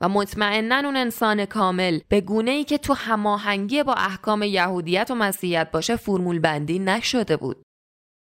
[0.00, 5.14] و مطمئنا اون انسان کامل به گونه ای که تو هماهنگی با احکام یهودیت و
[5.14, 7.62] مسیحیت باشه فرمول بندی نشده بود.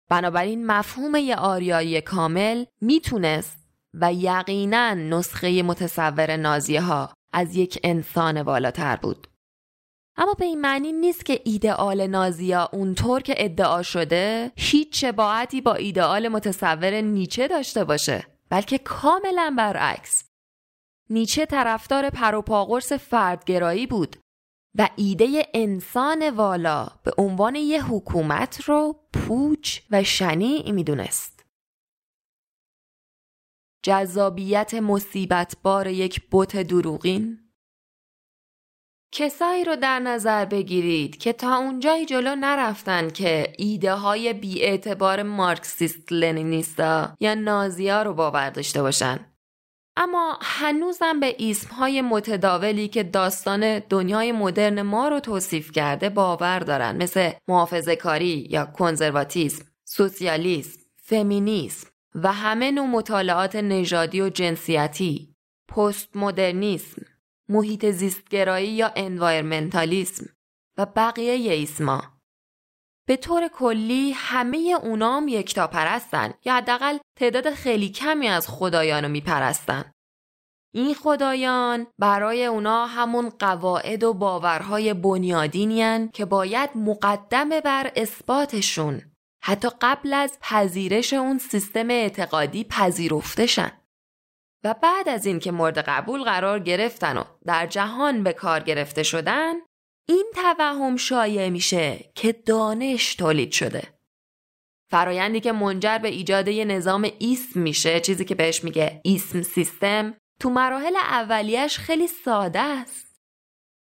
[0.10, 3.63] بنابراین مفهوم یه آریایی کامل می‌تونست
[3.94, 9.28] و یقینا نسخه متصور نازیه ها از یک انسان والاتر بود.
[10.18, 15.74] اما به این معنی نیست که ایدئال نازیا اونطور که ادعا شده هیچ شباهتی با
[15.74, 20.30] ایدئال متصور نیچه داشته باشه بلکه کاملا برعکس
[21.10, 24.16] نیچه طرفدار پروپاگورس فردگرایی بود
[24.78, 31.33] و ایده انسان والا به عنوان یه حکومت رو پوچ و شنیع می‌دونست.
[33.84, 37.40] جذابیت مصیبت بار یک بت دروغین
[39.16, 45.24] کسایی رو در نظر بگیرید که تا اونجایی جلو نرفتن که ایده های بی اعتبار
[45.24, 49.34] مارکسیست لنینیستا یا نازیا رو باور داشته باشن.
[49.98, 51.36] اما هنوزم به
[51.78, 58.48] های متداولی که داستان دنیای مدرن ما رو توصیف کرده باور دارن مثل محافظه کاری
[58.50, 65.36] یا کنزرواتیسم، سوسیالیسم، فمینیسم و همه نوع مطالعات نژادی و جنسیتی،
[65.68, 67.02] پست مدرنیسم،
[67.50, 70.26] محیط زیستگرایی یا انوایرمنتالیسم
[70.78, 72.04] و بقیه ایسما.
[73.08, 79.10] به طور کلی همه اونام یکتا پرستن یا حداقل تعداد خیلی کمی از خدایان رو
[79.10, 79.92] میپرستن.
[80.76, 89.02] این خدایان برای اونا همون قواعد و باورهای بنیادینیان که باید مقدمه بر اثباتشون
[89.46, 93.72] حتی قبل از پذیرش اون سیستم اعتقادی پذیرفته شن.
[94.64, 99.54] و بعد از اینکه مورد قبول قرار گرفتن و در جهان به کار گرفته شدن
[100.08, 103.84] این توهم شایع میشه که دانش تولید شده
[104.92, 110.14] فرایندی که منجر به ایجاد یه نظام ایسم میشه چیزی که بهش میگه ایسم سیستم
[110.40, 113.13] تو مراحل اولیش خیلی ساده است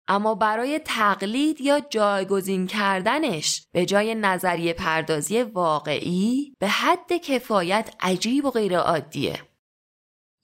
[0.07, 8.45] اما برای تقلید یا جایگزین کردنش به جای نظریه پردازی واقعی به حد کفایت عجیب
[8.45, 9.41] و غیر عادیه.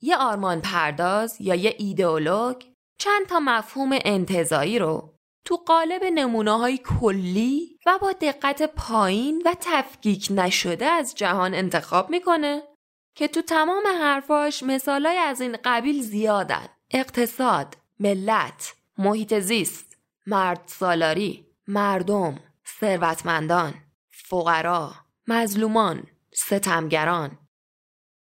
[0.02, 2.56] یه آرمان پرداز یا یه ایدئولوگ
[2.98, 5.14] چند تا مفهوم انتظایی رو
[5.46, 12.10] تو قالب نمونه های کلی و با دقت پایین و تفکیک نشده از جهان انتخاب
[12.10, 12.62] می‌کنه
[13.16, 16.66] که تو تمام حرفاش مثالای از این قبیل زیادن.
[16.90, 22.40] اقتصاد، ملت، محیط زیست، مرد سالاری، مردم،
[22.80, 23.74] ثروتمندان،
[24.10, 24.94] فقرا،
[25.28, 26.02] مظلومان،
[26.34, 27.38] ستمگران،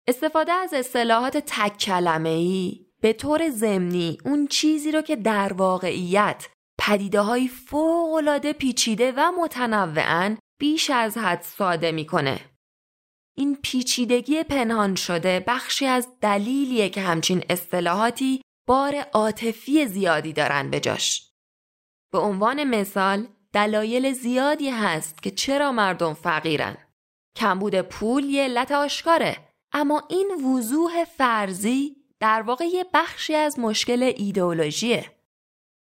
[0.08, 6.48] استفاده از اصطلاحات تک کلمه ای به طور ضمنی اون چیزی رو که در واقعیت
[6.80, 12.40] پدیده های فوق پیچیده و متنوعن بیش از حد ساده می‌کنه.
[13.38, 20.80] این پیچیدگی پنهان شده بخشی از دلیلیه که همچین اصطلاحاتی بار عاطفی زیادی دارن به
[20.80, 21.32] جاش.
[22.12, 26.78] به عنوان مثال دلایل زیادی هست که چرا مردم فقیرن.
[27.36, 29.38] کمبود پول یه علت آشکاره
[29.72, 35.12] اما این وضوح فرضی در واقع یه بخشی از مشکل ایدئولوژیه.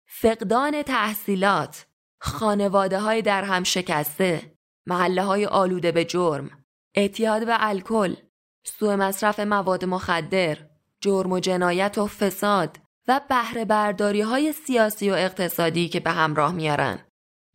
[0.06, 1.86] فقدان تحصیلات،
[2.20, 4.56] خانواده های در هم شکسته،
[4.86, 8.16] محله های آلوده به جرم، اعتیاد به الکل،
[8.64, 10.71] سوء مصرف مواد مخدر،
[11.02, 12.78] جرم و جنایت و فساد
[13.08, 17.06] و بهره برداری های سیاسی و اقتصادی که به همراه میارن.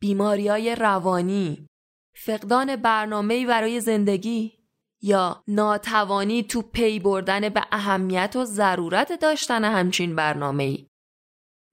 [0.02, 1.68] بیماری های روانی،
[2.16, 4.58] فقدان برنامه‌ای برای زندگی،
[5.02, 10.88] یا ناتوانی تو پی بردن به اهمیت و ضرورت داشتن همچین برنامه ای.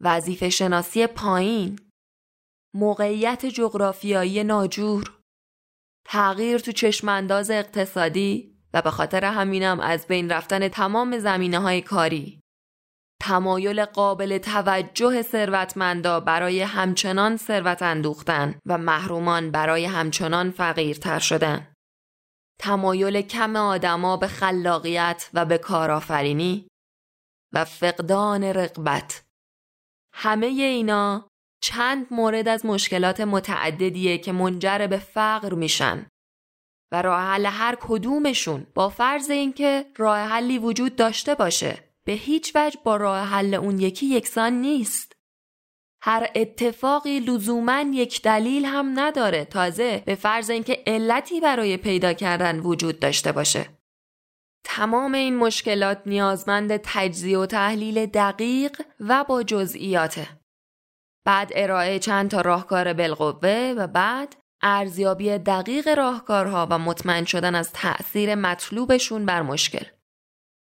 [0.00, 1.78] وظیفه شناسی پایین
[2.74, 5.20] موقعیت جغرافیایی ناجور
[6.06, 12.40] تغییر تو چشمانداز اقتصادی و به خاطر همینم از بین رفتن تمام زمینه های کاری.
[13.22, 21.72] تمایل قابل توجه ثروتمندا برای همچنان ثروت اندوختن و محرومان برای همچنان فقیرتر شدن.
[22.60, 26.68] تمایل کم آدما به خلاقیت و به کارآفرینی
[27.52, 29.22] و فقدان رقبت
[30.14, 31.28] همه اینا
[31.62, 36.06] چند مورد از مشکلات متعددیه که منجر به فقر میشن.
[36.94, 41.78] و راه حل هر کدومشون با فرض اینکه راه حلی وجود داشته باشه.
[42.04, 45.16] به هیچ وجه با راه حل اون یکی یکسان نیست.
[46.02, 52.60] هر اتفاقی لزوما یک دلیل هم نداره تازه به فرض اینکه علتی برای پیدا کردن
[52.60, 53.68] وجود داشته باشه.
[54.64, 60.28] تمام این مشکلات نیازمند تجزیه و تحلیل دقیق و با جزئیاته.
[61.26, 64.36] بعد ارائه چند تا راهکار بالقوه و بعد
[64.66, 69.84] ارزیابی دقیق راهکارها و مطمئن شدن از تأثیر مطلوبشون بر مشکل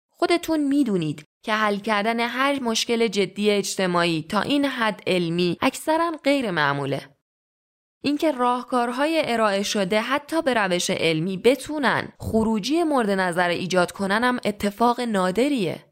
[0.09, 6.51] خودتون می‌دونید که حل کردن هر مشکل جدی اجتماعی تا این حد علمی اکثرا غیر
[6.51, 7.15] معموله.
[8.01, 14.39] اینکه راهکارهای ارائه شده حتی به روش علمی بتونن خروجی مورد نظر ایجاد کنن هم
[14.45, 15.85] اتفاق نادریه.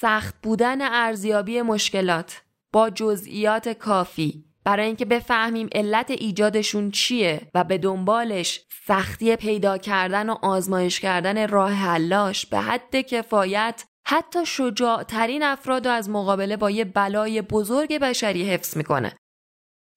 [0.00, 2.42] سخت بودن ارزیابی مشکلات
[2.72, 10.30] با جزئیات کافی برای اینکه بفهمیم علت ایجادشون چیه و به دنبالش سختی پیدا کردن
[10.30, 16.70] و آزمایش کردن راه حلاش به حد کفایت حتی شجاعترین افراد رو از مقابله با
[16.70, 19.16] یه بلای بزرگ بشری حفظ می‌کنه.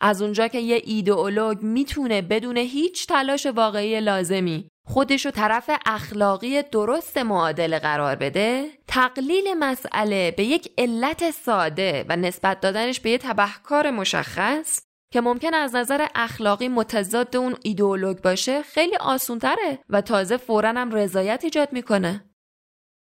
[0.01, 7.18] از اونجا که یه ایدئولوگ می‌تونه بدون هیچ تلاش واقعی لازمی خودشو طرف اخلاقی درست
[7.18, 13.92] معادله قرار بده تقلیل مسئله به یک علت ساده و نسبت دادنش به یه تبهکار
[13.92, 14.80] مشخص
[15.12, 20.92] که ممکن از نظر اخلاقی متضاد اون ایدئولوگ باشه خیلی آسونتره و تازه فورا هم
[20.92, 22.26] رضایت ایجاد می‌کنه.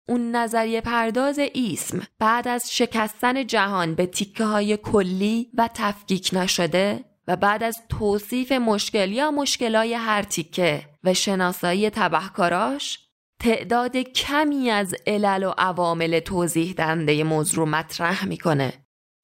[0.09, 7.05] اون نظریه پرداز ایسم بعد از شکستن جهان به تیکه های کلی و تفکیک نشده
[7.29, 13.09] و بعد از توصیف مشکل یا مشکلای هر تیکه و شناسایی تبهکاراش
[13.41, 18.73] تعداد کمی از علل و عوامل توضیح دهنده موضوع مطرح می‌کنه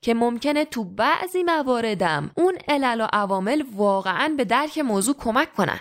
[0.04, 5.80] که ممکنه تو بعضی مواردم اون علل و عوامل واقعا به درک موضوع کمک کنن.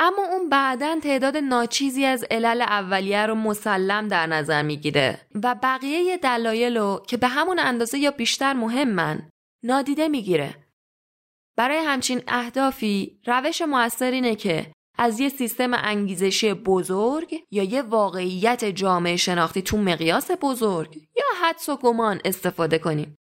[0.00, 6.16] اما اون بعدا تعداد ناچیزی از علل اولیه رو مسلم در نظر می‌گیره و بقیه
[6.16, 9.30] دلایل رو که به همون اندازه یا بیشتر مهمن
[9.64, 10.54] نادیده می‌گیره.
[11.56, 18.64] برای همچین اهدافی روش موثر اینه که از یه سیستم انگیزشی بزرگ یا یه واقعیت
[18.64, 23.16] جامعه شناختی تو مقیاس بزرگ یا حدس و گمان استفاده کنیم.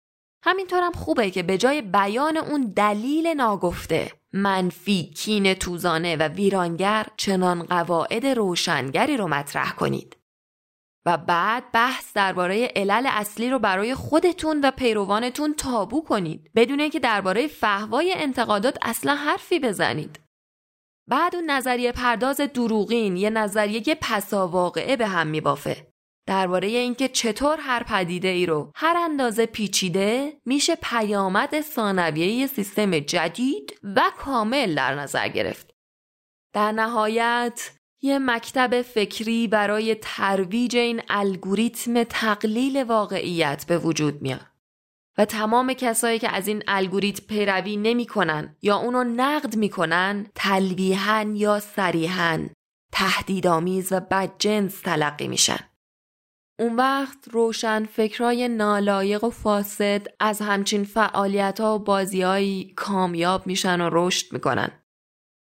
[0.44, 7.62] همینطورم خوبه که به جای بیان اون دلیل ناگفته منفی، کین توزانه و ویرانگر چنان
[7.62, 10.16] قواعد روشنگری رو مطرح کنید.
[11.06, 16.98] و بعد بحث درباره علل اصلی رو برای خودتون و پیروانتون تابو کنید بدون اینکه
[17.00, 20.27] درباره فهوای انتقادات اصلا حرفی بزنید.
[21.08, 25.92] بعد اون نظریه پرداز دروغین یه نظریه پساواقعه به هم میبافه.
[26.26, 33.78] درباره اینکه چطور هر پدیده ای رو هر اندازه پیچیده میشه پیامد ثانویه سیستم جدید
[33.82, 35.74] و کامل در نظر گرفت.
[36.54, 37.70] در نهایت
[38.02, 44.47] یه مکتب فکری برای ترویج این الگوریتم تقلیل واقعیت به وجود میاد.
[45.18, 51.60] و تمام کسایی که از این الگوریتم پیروی نمی‌کنن یا اونو نقد می‌کنن تلویحا یا
[51.60, 52.46] صریحا
[52.92, 55.58] تهدیدآمیز و بدجنس تلقی میشن.
[56.60, 63.80] اون وقت روشن فکرای نالایق و فاسد از همچین فعالیت ها و بازی کامیاب میشن
[63.80, 64.70] و رشد می‌کنن.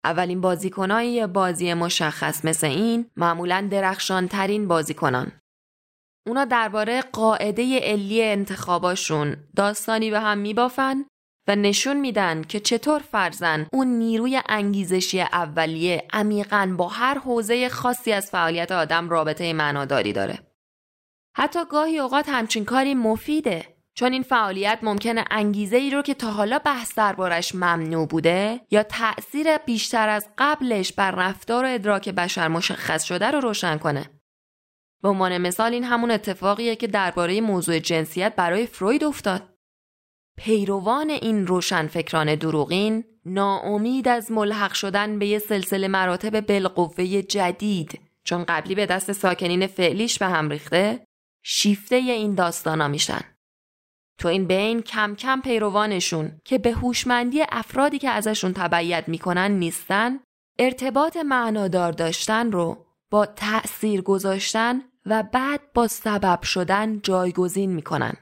[0.04, 5.32] اولین بازیکنای بازی مشخص مثل این معمولا درخشان ترین بازیکنان.
[6.28, 11.04] اونا درباره قاعده علی انتخاباشون داستانی به هم میبافن
[11.48, 18.12] و نشون میدن که چطور فرزن اون نیروی انگیزشی اولیه عمیقا با هر حوزه خاصی
[18.12, 20.38] از فعالیت آدم رابطه معناداری داره.
[21.36, 26.30] حتی گاهی اوقات همچین کاری مفیده چون این فعالیت ممکنه انگیزه ای رو که تا
[26.30, 32.48] حالا بحث دربارش ممنوع بوده یا تأثیر بیشتر از قبلش بر رفتار و ادراک بشر
[32.48, 34.17] مشخص شده رو روشن کنه.
[35.03, 39.55] به عنوان مثال این همون اتفاقیه که درباره موضوع جنسیت برای فروید افتاد.
[40.38, 48.44] پیروان این روشنفکران دروغین ناامید از ملحق شدن به یه سلسله مراتب بالقوه جدید چون
[48.44, 51.05] قبلی به دست ساکنین فعلیش به هم ریخته
[51.42, 53.20] شیفته این داستانا میشن.
[54.18, 60.20] تو این بین کم کم پیروانشون که به هوشمندی افرادی که ازشون تبعیت می‌کنن نیستن
[60.59, 68.14] ارتباط معنادار داشتن رو با تأثیر گذاشتن و بعد با سبب شدن جایگزین می‌کنن.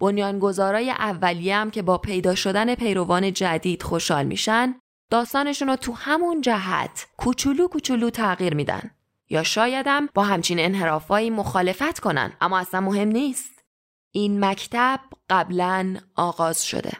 [0.00, 4.74] بنیانگذارای اولیه هم که با پیدا شدن پیروان جدید خوشحال میشن
[5.10, 8.90] داستانشون رو تو همون جهت کوچولو کوچولو تغییر میدن.
[9.30, 13.64] یا شایدم با همچین انحرافایی مخالفت کنن اما اصلا مهم نیست
[14.10, 16.92] این مکتب قبلا آغاز شده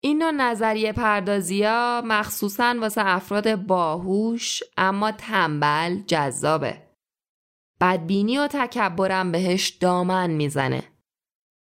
[0.00, 6.82] این نوع نظریه پردازی ها مخصوصا واسه افراد باهوش اما تنبل جذابه.
[7.80, 10.82] بدبینی و تکبرم بهش دامن می‌زنه.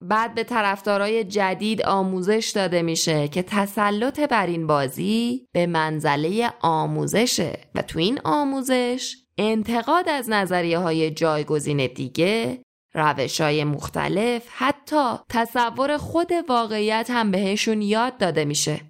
[0.02, 7.60] بعد به طرفدارای جدید آموزش داده میشه که تسلط بر این بازی به منزله آموزشه
[7.74, 12.62] و تو این آموزش انتقاد از نظریه های جایگزین دیگه
[12.94, 18.80] روش های مختلف حتی تصور خود واقعیت هم بهشون یاد داده میشه.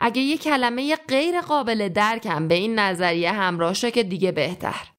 [0.00, 4.90] اگه یه کلمه غیر قابل درکم به این نظریه همراه شه که دیگه بهتر.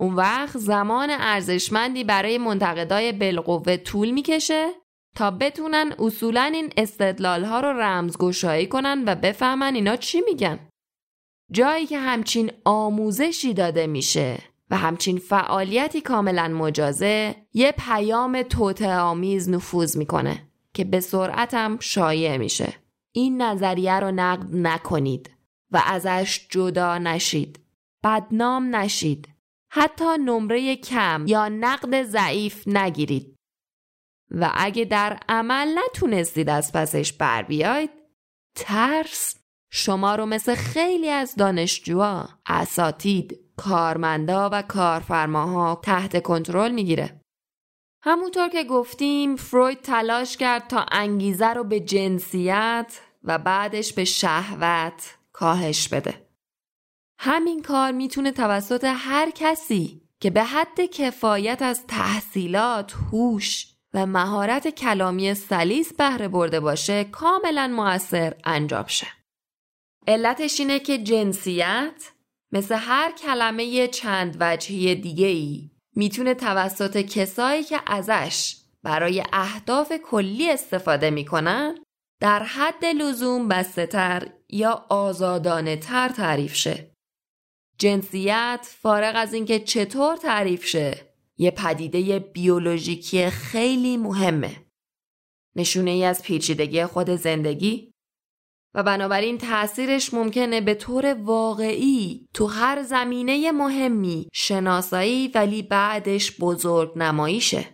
[0.00, 4.68] اون وقت زمان ارزشمندی برای منتقدای بالقوه طول می‌کشه
[5.16, 10.68] تا بتونن اصولا این استدلال ها رو رمزگشایی کنن و بفهمن اینا چی میگن.
[11.52, 14.38] جایی که همچین آموزشی داده میشه
[14.76, 22.36] همچین فعالیتی کاملا مجازه یه پیام توته آمیز نفوذ می‌کنه که به سرعت هم شایع
[22.36, 22.74] میشه.
[23.12, 25.30] این نظریه رو نقد نکنید
[25.70, 27.60] و ازش جدا نشید.
[28.04, 29.28] بدنام نشید.
[29.70, 33.36] حتی نمره کم یا نقد ضعیف نگیرید.
[34.30, 37.90] و اگه در عمل نتونستید از پسش بر بیاید
[38.54, 39.36] ترس
[39.70, 47.20] شما رو مثل خیلی از دانشجوها، اساتید، کارمندا و کارفرماها تحت کنترل می‌گیره.
[48.02, 55.14] همونطور که گفتیم فروید تلاش کرد تا انگیزه رو به جنسیت و بعدش به شهوت
[55.32, 56.26] کاهش بده.
[57.18, 64.68] همین کار می‌تونه توسط هر کسی که به حد کفایت از تحصیلات، هوش و مهارت
[64.68, 69.06] کلامی سلیس بهره برده باشه کاملا موثر انجام شه.
[70.06, 72.10] علتش اینه که جنسیت
[72.54, 80.50] مثل هر کلمه چند وجهی دیگه ای می‌تونه توسط کسایی که ازش برای اهداف کلی
[80.50, 81.78] استفاده می‌کنن
[82.20, 86.90] در حد لزوم بسته تر یا آزادانه تر تعریف شه.
[87.78, 94.56] جنسیت فارغ از اینکه چطور تعریف شه یه پدیده بیولوژیکی خیلی مهمه.
[95.56, 97.93] نشونه ای از پیچیدگی خود زندگی
[98.74, 106.92] و بنابراین تأثیرش ممکنه به طور واقعی تو هر زمینه مهمی شناسایی ولی بعدش بزرگ
[106.98, 107.68] نماییشه.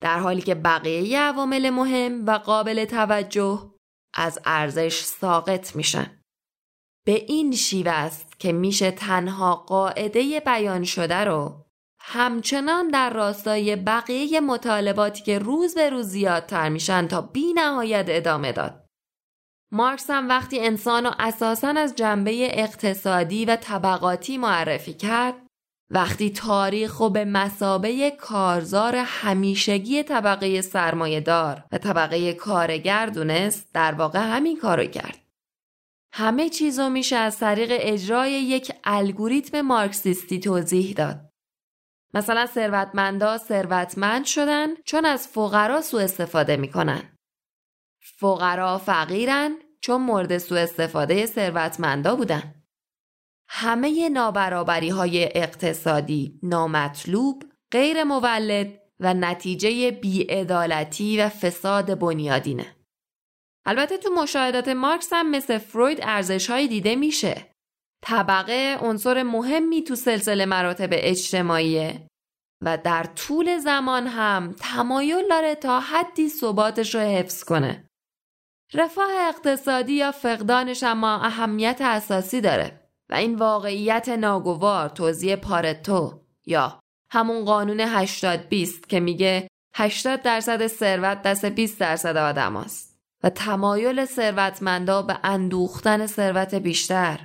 [0.00, 3.70] در حالی که بقیه عوامل مهم و قابل توجه
[4.14, 6.20] از ارزش ساقط میشن.
[7.06, 11.66] به این شیوه است که میشه تنها قاعده بیان شده رو
[12.00, 18.52] همچنان در راستای بقیه مطالباتی که روز به روز زیادتر میشن تا بی نهایت ادامه
[18.52, 18.89] داد.
[19.72, 25.34] مارکس هم وقتی انسان رو اساساً از جنبه اقتصادی و طبقاتی معرفی کرد
[25.90, 34.18] وقتی تاریخ و به مسابه کارزار همیشگی طبقه سرمایهدار و طبقه کارگر دونست در واقع
[34.18, 35.18] همین کارو کرد.
[36.12, 41.20] همه چیزو میشه از طریق اجرای یک الگوریتم مارکسیستی توضیح داد.
[42.14, 47.09] مثلا ثروتمندا ثروتمند شدن چون از فقرا سوء استفاده می‌کنن.
[48.00, 52.54] فقرا فقیرن چون مورد سوء استفاده ثروتمندا بودن.
[53.48, 62.76] همه نابرابری های اقتصادی نامطلوب، غیر مولد و نتیجه بیعدالتی و فساد بنیادینه.
[63.66, 67.50] البته تو مشاهدات مارکس هم مثل فروید ارزش های دیده میشه.
[68.02, 72.06] طبقه عنصر مهمی تو سلسله مراتب اجتماعیه
[72.62, 77.89] و در طول زمان هم تمایل داره تا حدی ثباتش رو حفظ کنه.
[78.74, 86.80] رفاه اقتصادی یا فقدانش اما اهمیت اساسی داره و این واقعیت ناگوار توضیح پارتو یا
[87.10, 93.30] همون قانون 80 20 که میگه 80 درصد ثروت دست 20 درصد آدم است و
[93.30, 97.18] تمایل ثروتمندا به اندوختن ثروت بیشتر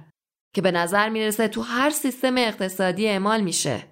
[0.54, 3.92] که به نظر می‌رسه تو هر سیستم اقتصادی اعمال میشه.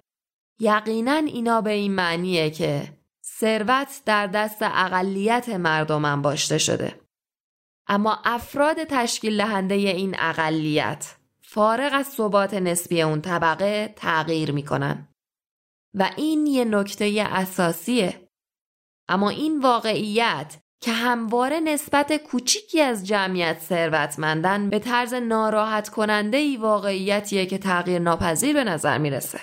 [0.60, 7.03] یقینا اینا به این معنیه که ثروت در دست اقلیت مردم انباشته شده.
[7.86, 15.08] اما افراد تشکیل دهنده این اقلیت فارغ از ثبات نسبی اون طبقه تغییر می‌کنن
[15.94, 18.28] و این یه نکته اساسیه
[19.08, 26.56] اما این واقعیت که همواره نسبت کوچیکی از جمعیت ثروتمندن به طرز ناراحت کننده ای
[26.56, 29.40] واقعیتیه که تغییر ناپذیر به نظر می‌رسه.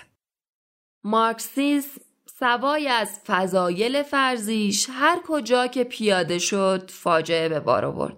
[1.03, 2.01] مارکسیسم
[2.39, 8.17] سوای از فضایل فرزیش هر کجا که پیاده شد فاجعه به بار آورد.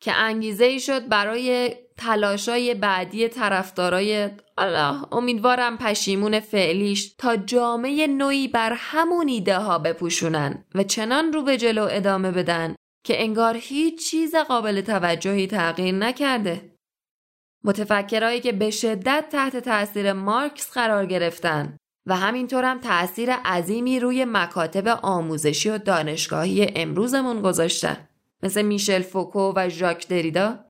[0.00, 8.48] که انگیزه ای شد برای تلاشای بعدی طرفدارای الله امیدوارم پشیمون فعلیش تا جامعه نوعی
[8.48, 12.74] بر همون ایده ها بپوشونن و چنان رو به جلو ادامه بدن
[13.04, 16.76] که انگار هیچ چیز قابل توجهی تغییر نکرده.
[17.64, 21.76] متفکرهایی که به شدت تحت تاثیر مارکس قرار گرفتن
[22.06, 28.09] و همینطور هم تأثیر عظیمی روی مکاتب آموزشی و دانشگاهی امروزمون گذاشتن.
[28.42, 30.64] مثل میشل فوکو و ژاک دریدا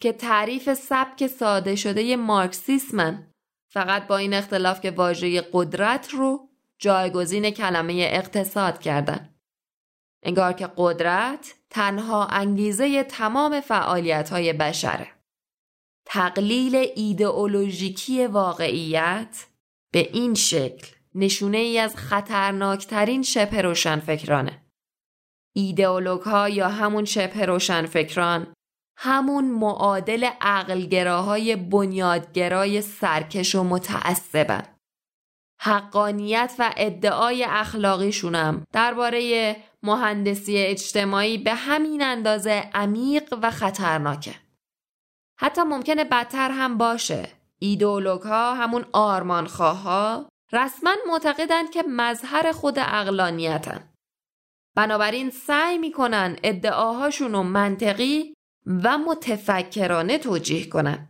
[0.00, 3.32] که تعریف سبک ساده شده مارکسیسمن
[3.72, 6.48] فقط با این اختلاف که واژه قدرت رو
[6.78, 9.34] جایگزین کلمه اقتصاد کردن.
[10.22, 15.08] انگار که قدرت تنها انگیزه تمام فعالیت های بشره.
[16.06, 19.46] تقلیل ایدئولوژیکی واقعیت
[19.92, 24.61] به این شکل نشونه ای از خطرناکترین شبه روشن فکرانه.
[25.56, 28.54] ایدئولوگ ها یا همون شبه روشنفکران
[28.96, 34.62] همون معادل عقلگراهای بنیادگرای سرکش و متعصبن.
[35.60, 44.34] حقانیت و ادعای اخلاقیشونم درباره مهندسی اجتماعی به همین اندازه عمیق و خطرناکه.
[45.40, 47.28] حتی ممکنه بدتر هم باشه.
[47.58, 53.91] ایدولوگ ها همون آرمانخواه ها رسما معتقدند که مظهر خود اقلانیتن.
[54.76, 58.34] بنابراین سعی می‌کنن ادعاهاشون رو منطقی
[58.66, 61.08] و متفکرانه توجیه کنن.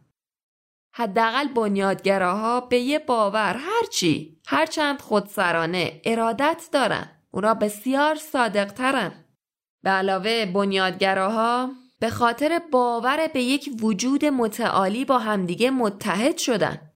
[0.94, 7.10] حداقل بنیادگراها به یه باور هرچی هرچند خودسرانه ارادت دارن.
[7.30, 9.24] اونا بسیار صادقترن.
[9.82, 16.92] به علاوه بنیادگراها به خاطر باور به یک وجود متعالی با همدیگه متحد شدن.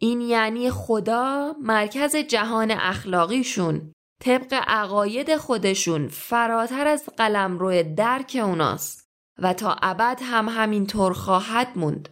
[0.00, 9.06] این یعنی خدا مرکز جهان اخلاقیشون طبق عقاید خودشون فراتر از قلم روی درک اوناست
[9.38, 12.08] و تا ابد هم همینطور خواهد موند.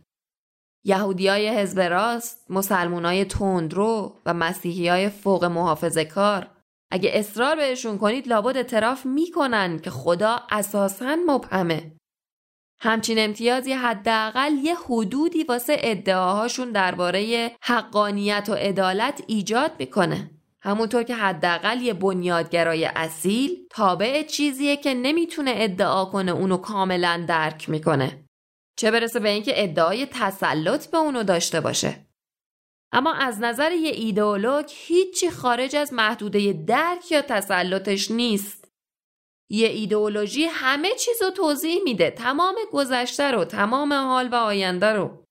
[0.85, 6.51] یهودی های حزب راست، مسلمون های تندرو و مسیحی های فوق محافظه کار
[6.91, 11.97] اگه اصرار بهشون کنید لابد اعتراف می‌کنن که خدا اساسا مبهمه.
[12.81, 20.31] همچین امتیازی حداقل یه حدودی واسه ادعاهاشون درباره حقانیت و عدالت ایجاد می‌کنه.
[20.65, 27.69] همونطور که حداقل یه بنیادگرای اصیل تابع چیزیه که نمی‌تونه ادعا کنه اونو کاملا درک
[27.69, 28.25] می‌کنه.
[28.79, 32.07] چه برسه به اینکه ادعای تسلط به اونو داشته باشه.
[32.93, 38.69] اما از نظر یه ایدئولوگ هیچی خارج از محدوده درک یا تسلطش نیست.
[39.51, 45.24] یه ایدئولوژی همه چیز رو توضیح میده تمام گذشته رو تمام حال و آینده رو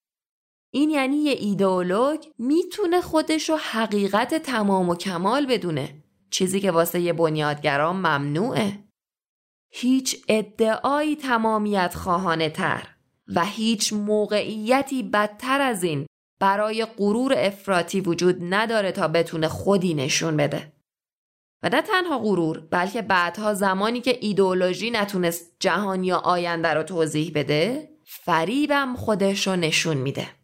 [0.76, 6.04] این یعنی یه ایدئولوگ می‌تونه خودش رو حقیقت تمام و کمال بدونه.
[6.30, 8.80] چیزی که واسه یه بنیادگران ممنوعه.
[9.72, 12.88] هیچ ادعایی تمامیت خواهانه تر
[13.36, 16.06] و هیچ موقعیتی بدتر از این
[16.40, 20.74] برای غرور افراطی وجود نداره تا بتونه خودی نشون بده.
[21.64, 27.32] و نه تنها غرور بلکه بعدها زمانی که ایدئولوژی نتونست جهان یا آینده رو توضیح
[27.36, 30.43] بده فریبم خودش رو نشون میده.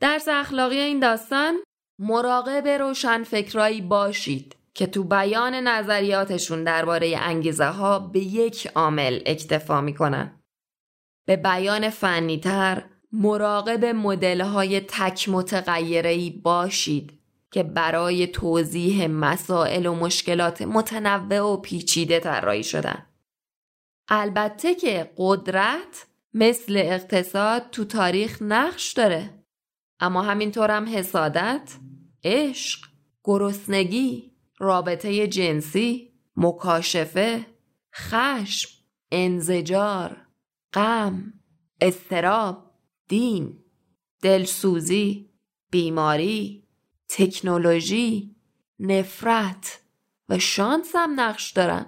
[0.00, 1.54] درس اخلاقی این داستان
[1.98, 9.80] مراقب روشن فکرایی باشید که تو بیان نظریاتشون درباره انگیزه ها به یک عامل اکتفا
[9.80, 10.40] می‌کنن
[11.26, 17.20] به بیان فنیتر مراقب مدل های تک متغیره باشید
[17.52, 23.06] که برای توضیح مسائل و مشکلات متنوع و پیچیده طراحی شدن.
[24.08, 29.43] البته که قدرت مثل اقتصاد تو تاریخ نقش داره.
[30.04, 31.76] اما همینطور هم حسادت،
[32.24, 32.80] عشق،
[33.24, 37.46] گرسنگی، رابطه جنسی، مکاشفه،
[37.94, 38.68] خشم،
[39.12, 40.26] انزجار،
[40.72, 41.32] غم،
[41.80, 42.70] استراب،
[43.08, 43.58] دین،
[44.22, 45.30] دلسوزی،
[45.70, 46.68] بیماری،
[47.08, 48.36] تکنولوژی،
[48.78, 49.80] نفرت
[50.28, 51.86] و شانس هم نقش دارن.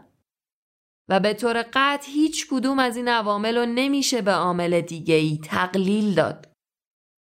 [1.08, 5.38] و به طور قطع هیچ کدوم از این عوامل رو نمیشه به عامل دیگه ای
[5.44, 6.55] تقلیل داد.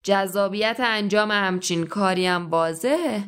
[0.04, 3.24] جذابیت انجام همچین کاری هم واضحه.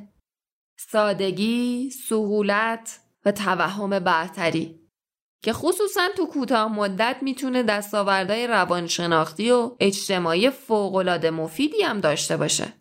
[0.79, 4.81] سادگی، سهولت و توهم برتری
[5.43, 12.73] که خصوصا تو کوتاه مدت می‌تونه دستاوردهای روانشناختی و اجتماعی فوقالعاده مفیدی هم داشته باشه.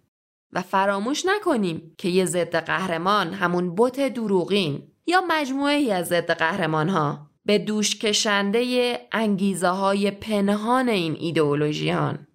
[0.51, 6.31] و فراموش نکنیم که یه ضد قهرمان همون بت دروغین یا مجموعه ای از ضد
[6.31, 12.27] قهرمان ها به دوش کشنده انگیزه های پنهان این ایدئولوژیان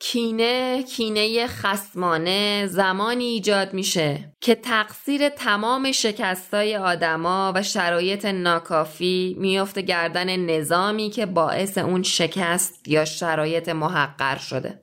[0.00, 9.82] کینه کینه خسمانه زمانی ایجاد میشه که تقصیر تمام شکستای آدما و شرایط ناکافی میافته
[9.82, 14.82] گردن نظامی که باعث اون شکست یا شرایط محقر شده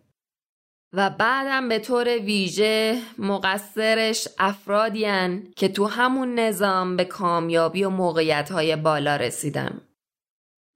[0.94, 5.08] و بعدم به طور ویژه مقصرش افرادی
[5.56, 9.82] که تو همون نظام به کامیابی و موقعیت های بالا رسیدن.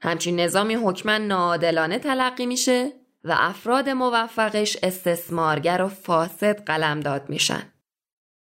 [0.01, 2.91] همچین نظامی حکما ناعادلانه تلقی میشه
[3.29, 7.73] و افراد موفقش استثمارگر و فاسد قلمداد میشن.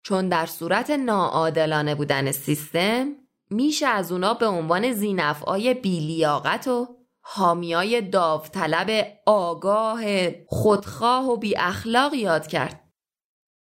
[0.03, 3.15] چون در صورت ناعادلانه بودن سیستم
[3.49, 6.87] میشه از اونا به عنوان زینفعای بیلیاقت و
[7.23, 10.01] حامیای داوطلب آگاه
[10.47, 12.91] خودخواه و بی اخلاق یاد کرد.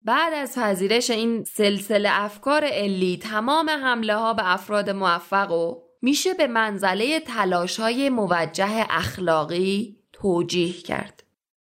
[0.05, 6.35] بعد از پذیرش این سلسله افکار علی تمام حمله ها به افراد موفق و میشه
[6.35, 11.25] به منزله تلاش های موجه اخلاقی توجیه کرد.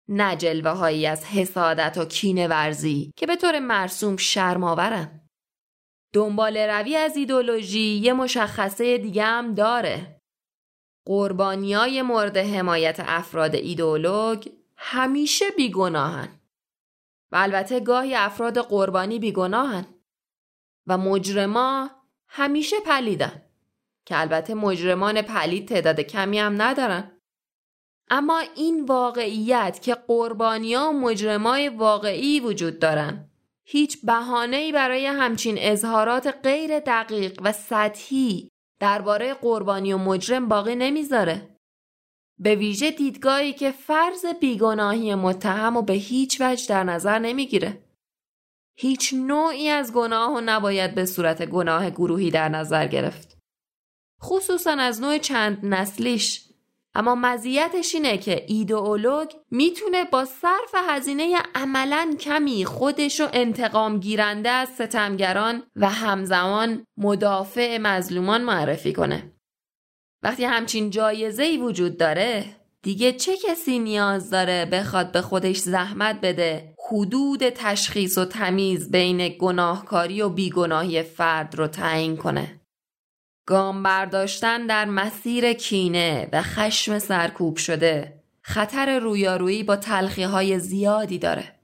[0.08, 5.20] نه جلوه هایی از حسادت و کینه ورزی که به طور مرسوم شرماورن.
[6.12, 10.20] دنبال روی از ایدولوژی یه مشخصه دیگه هم داره.
[11.06, 16.28] قربانیای مورد حمایت افراد ایدولوگ همیشه بیگناهن.
[17.32, 19.86] و البته گاهی افراد قربانی بیگناهن.
[20.86, 21.90] و مجرما
[22.28, 23.42] همیشه پلیدن.
[24.06, 27.21] که البته مجرمان پلید تعداد کمی هم ندارن.
[28.14, 33.30] اما این واقعیت که قربانیا و مجرمای واقعی وجود دارن
[33.64, 38.48] هیچ بهانه‌ای برای همچین اظهارات غیر دقیق و سطحی
[38.80, 41.56] درباره قربانی و مجرم باقی نمی‌ذاره.
[42.38, 47.84] به ویژه دیدگاهی که فرض بیگناهی متهم و به هیچ وجه در نظر نمی‌گیره.
[48.78, 53.38] هیچ نوعی از گناه و نباید به صورت گناه گروهی در نظر گرفت.
[54.22, 56.51] خصوصا از نوع چند نسلیش
[56.94, 64.68] اما مزیتش اینه که ایدئولوگ می‌تونه با صرف هزینه عملا کمی خودشو انتقام گیرنده از
[64.68, 69.32] ستمگران و همزمان مدافع مظلومان معرفی کنه.
[70.22, 72.44] وقتی همچین جایزه ای وجود داره
[72.82, 79.28] دیگه چه کسی نیاز داره بخواد به خودش زحمت بده حدود تشخیص و تمیز بین
[79.28, 82.61] گناهکاری و بیگناهی فرد رو تعیین کنه.
[83.46, 91.18] گام برداشتن در مسیر کینه و خشم سرکوب شده خطر رویارویی با تلخی های زیادی
[91.18, 91.54] داره.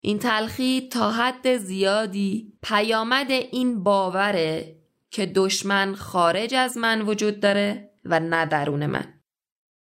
[0.00, 4.76] این تلخی تا حد زیادی پیامد این باوره
[5.10, 9.12] که دشمن خارج از من وجود داره و نه درون من.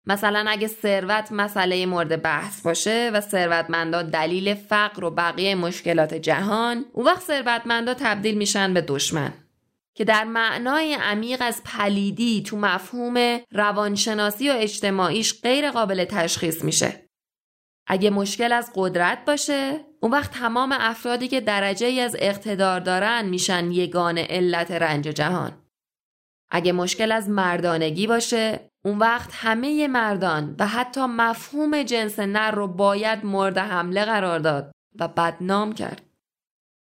[0.06, 6.86] مثلا اگه ثروت مسئله مورد بحث باشه و ثروتمندا دلیل فقر و بقیه مشکلات جهان
[6.94, 9.34] اون وقت ثروتمندا تبدیل میشن به دشمن
[10.00, 17.10] که در معنای عمیق از پلیدی تو مفهوم روانشناسی و اجتماعیش غیر قابل تشخیص میشه.
[17.88, 23.26] اگه مشکل از قدرت باشه اون وقت تمام افرادی که درجه ای از اقتدار دارن
[23.26, 25.52] میشن یگان علت رنج جهان.
[26.52, 32.68] اگه مشکل از مردانگی باشه اون وقت همه مردان و حتی مفهوم جنس نر رو
[32.68, 36.09] باید مورد حمله قرار داد و بدنام کرد.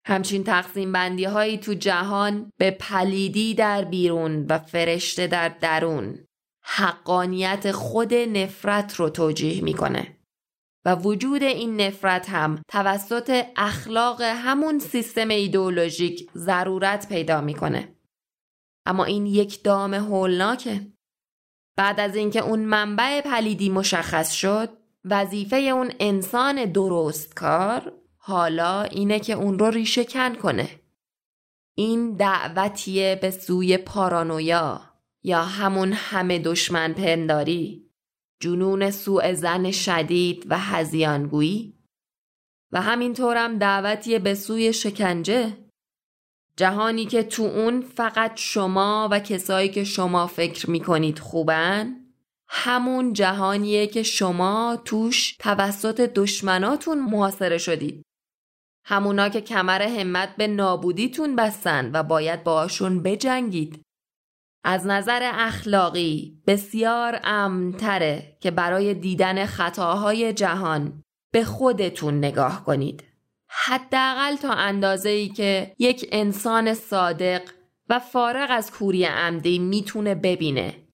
[0.06, 6.26] همچین تقسیم بندی هایی تو جهان به پلیدی در بیرون و فرشته در درون.
[6.64, 10.18] حقانیت خود نفرت رو توجیه می‌کنه.
[10.86, 17.96] و وجود این نفرت هم توسط اخلاق همون سیستم ایدئولوژیک ضرورت پیدا می‌کنه.
[18.86, 20.88] اما این یک دام هولناکه.
[21.78, 24.70] بعد از اینکه اون منبع پلیدی مشخص شد
[25.06, 30.80] وظیفه اون انسان درست کار حالا اینه که اون رو ریشه کن کنه.
[31.76, 34.82] این دعوتیه به سوی پارانویا
[35.24, 37.90] یا همون همه دشمن پنداری.
[38.40, 41.74] جنون سوء زن شدید و هزیانگویی.
[42.72, 45.58] و همینطورم دعوتیه به سوی شکنجه.
[46.58, 51.96] جهانی که تو اون فقط شما و کسایی که شما فکر می‌کنید خوبن
[52.48, 58.04] همون جهانیه که شما توش توسط دشمناتون محاصره شدید.
[58.86, 63.82] همونا که کمر همت به نابودیتون بستن و باید باشون بجنگید.
[64.64, 73.04] از نظر اخلاقی بسیار امتره که برای دیدن خطاهای جهان به خودتون نگاه کنید.
[73.50, 77.42] حداقل تا اندازه ای که یک انسان صادق
[77.90, 80.88] و فارغ از کوری عمدی می‌تونه ببینه.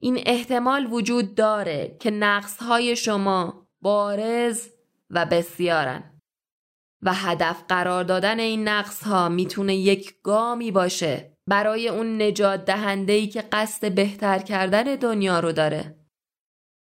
[0.00, 4.68] این احتمال وجود داره که نقصهای شما بارز
[5.10, 6.19] و بسیارن.
[7.02, 13.12] و هدف قرار دادن این نقص ها می‌تونه یک گامی باشه برای اون نجات دهنده
[13.12, 15.96] ای که قصد بهتر کردن دنیا رو داره.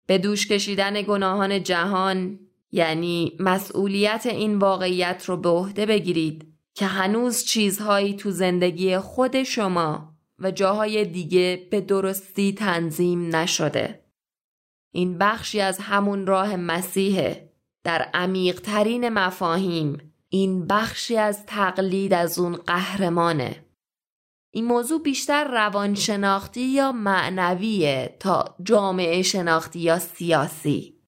[0.07, 2.39] به دوش کشیدن گناهان جهان
[2.71, 10.15] یعنی مسئولیت این واقعیت رو به عهده بگیرید که هنوز چیزهایی تو زندگی خود شما
[10.39, 14.05] و جاهای دیگه به درستی تنظیم نشده.
[14.91, 17.49] این بخشی از همون راه مسیحه
[17.85, 20.13] در عمیقترین مفاهیم.
[20.29, 23.65] این بخشی از تقلید از اون قهرمانه.
[24.53, 31.01] این موضوع بیشتر روانشناختی یا معنویه تا جامعه شناختی یا سیاسی.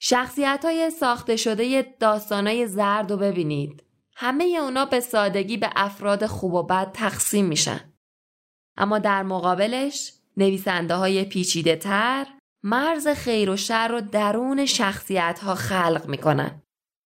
[0.00, 3.82] شخصیت های ساخته شده داستانای زرد رو ببینید.
[4.16, 7.92] همه اونا به سادگی به افراد خوب و بد تقسیم میشن.
[8.76, 12.26] اما در مقابلش نویسنده های پیچیده تر
[12.62, 16.62] مرز خیر و شر رو درون شخصیت ها خلق می‌کنن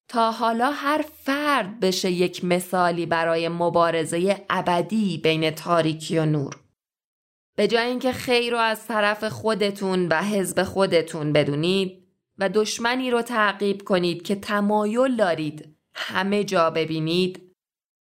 [0.09, 6.57] تا حالا هر فرد بشه یک مثالی برای مبارزه ابدی بین تاریکی و نور.
[7.57, 12.03] به جای اینکه خیر رو از طرف خودتون و حزب خودتون بدونید
[12.39, 17.53] و دشمنی رو تعقیب کنید که تمایل دارید همه جا ببینید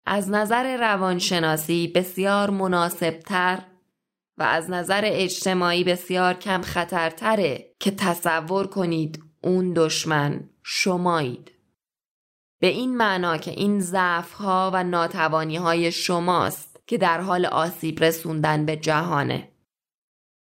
[0.05, 3.59] از نظر روانشناسی بسیار مناسبتر
[4.37, 11.51] و از نظر اجتماعی بسیار کم خطرتره که تصور کنید اون دشمن شمایید.
[12.59, 18.03] به این معنا که این ضعف ها و ناتوانی های شماست که در حال آسیب
[18.03, 19.51] رسوندن به جهانه.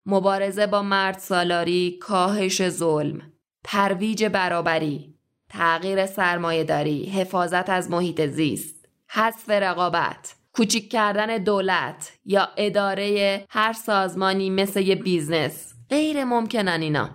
[0.07, 3.33] مبارزه با مرد سالاری، کاهش ظلم،
[3.65, 5.15] ترویج برابری،
[5.49, 13.73] تغییر سرمایه داری، حفاظت از محیط زیست، حذف رقابت، کوچیک کردن دولت یا اداره هر
[13.73, 17.11] سازمانی مثل یه بیزنس غیر ممکنن اینا.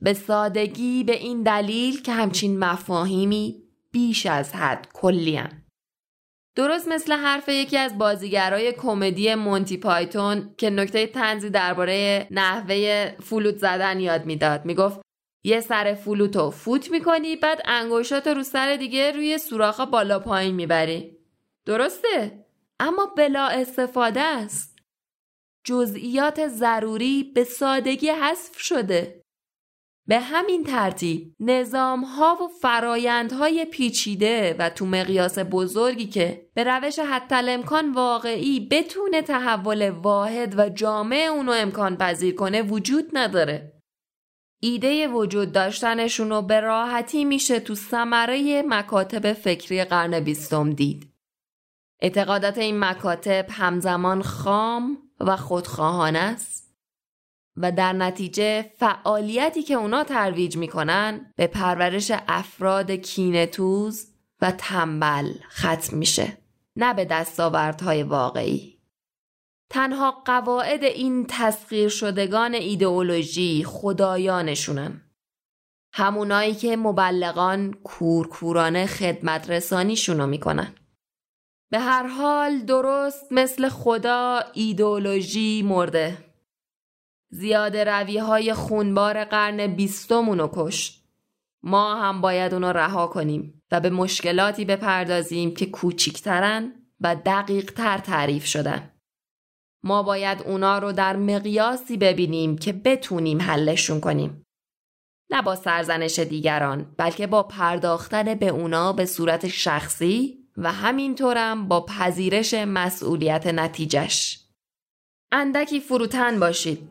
[0.00, 5.62] به سادگی به این دلیل که همچین مفاهیمی بیش از حد کلیان.
[6.56, 13.56] درست مثل حرف یکی از بازیگرای کمدی مونتی پایتون که نکته طنزی درباره نحوه فلوت
[13.56, 15.00] زدن یاد می‌داد می‌گفت
[15.44, 21.15] یه سر فلوتو فوت می‌کنی بعد انگشتاتو رو سر دیگه روی سوراخ بالا پایین می‌بری
[21.66, 22.44] درسته
[22.80, 24.78] اما بلا استفاده است
[25.64, 29.22] جزئیات ضروری به سادگی حذف شده
[30.08, 36.98] به همین ترتیب نظام ها و فرایندهای پیچیده و تو مقیاس بزرگی که به روش
[36.98, 43.72] حتی امکان واقعی بتونه تحول واحد و جامع اونو امکان پذیر کنه وجود نداره.
[44.62, 51.15] ایده وجود داشتنشون رو به راحتی میشه تو ثمره مکاتب فکری قرن بیستم دید.
[52.00, 56.66] اعتقادات این مکاتب همزمان خام و خودخواهانه است
[57.56, 64.06] و در نتیجه فعالیتی که اونا ترویج می‌کنن به پرورش افراد کینتوز
[64.40, 66.38] و تنبل ختم میشه
[66.76, 68.76] نه به دستاوردهای واقعی.
[69.70, 75.02] تنها قواعد این تسخیر شدگان ایدئولوژی خدایانشونن.
[75.92, 80.74] همونایی که مبلغان کورکورانه خدمت رسانیشونو می‌کنن.
[81.70, 86.26] به هر حال درست مثل خدا ایدئولوژی مرده
[87.30, 91.06] زیاد روی های خونبار قرن بیستم اونو کشت.
[91.62, 98.46] ما هم باید اونو رها کنیم و به مشکلاتی بپردازیم که کوچیکترن و دقیقتر تعریف
[98.46, 98.90] شدن.
[99.84, 104.46] ما باید اونا رو در مقیاسی ببینیم که بتونیم حلشون کنیم.
[105.30, 111.86] نه با سرزنش دیگران بلکه با پرداختن به اونا به صورت شخصی و همینطورم با
[111.86, 114.40] پذیرش مسئولیت نتیجهش.
[115.32, 116.88] اندکی فروتن باشید.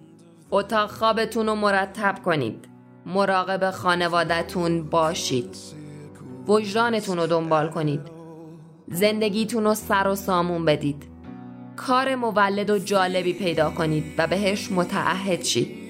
[0.51, 2.67] اتاق خوابتون رو مرتب کنید.
[3.05, 5.57] مراقب خانوادتون باشید.
[6.47, 8.01] وجدانتون رو دنبال کنید.
[8.87, 11.03] زندگیتون رو سر و سامون بدید.
[11.75, 15.85] کار مولد و جالبی پیدا کنید و بهش متعهد شید.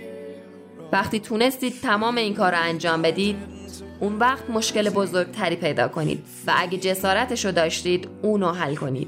[0.91, 3.54] وقتی تونستید تمام این کار رو انجام بدید
[3.99, 9.07] اون وقت مشکل بزرگتری پیدا کنید و اگه جسارتش رو داشتید اونو حل کنید.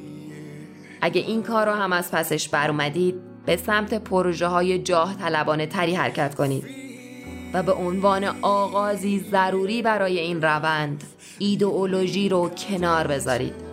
[1.01, 3.15] اگه این کار رو هم از پسش بر اومدید
[3.45, 6.65] به سمت پروژه های جاه طلبانه تری حرکت کنید
[7.53, 11.03] و به عنوان آغازی ضروری برای این روند
[11.39, 13.66] ایدئولوژی رو کنار بذارید.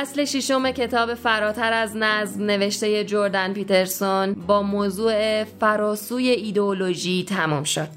[0.00, 7.88] فصل ششم کتاب فراتر از نظم نوشته جردن پیترسون با موضوع فراسوی ایدئولوژی تمام شد.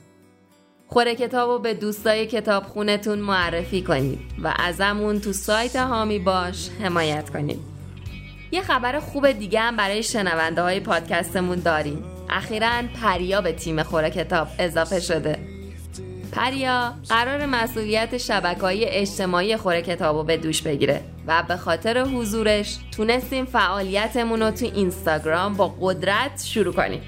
[0.88, 6.70] خور کتاب رو به دوستای کتاب خونتون معرفی کنید و ازمون تو سایت هامی باش
[6.84, 7.60] حمایت کنید.
[8.52, 12.04] یه خبر خوب دیگه هم برای شنونده های پادکستمون داریم.
[12.30, 15.40] اخیرا پریا به تیم خور کتاب اضافه شده.
[16.32, 22.78] پریا قرار مسئولیت شبکه اجتماعی خور کتاب رو به دوش بگیره و به خاطر حضورش
[22.92, 27.02] تونستیم فعالیتمون رو تو اینستاگرام با قدرت شروع کنیم.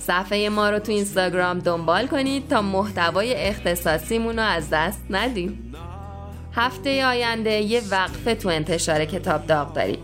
[0.00, 5.72] صفحه ما رو تو اینستاگرام دنبال کنید تا محتوای اختصاصیمون رو از دست ندیم.
[6.52, 9.98] هفته آینده یه وقفه تو انتشار کتاب داغ داریم.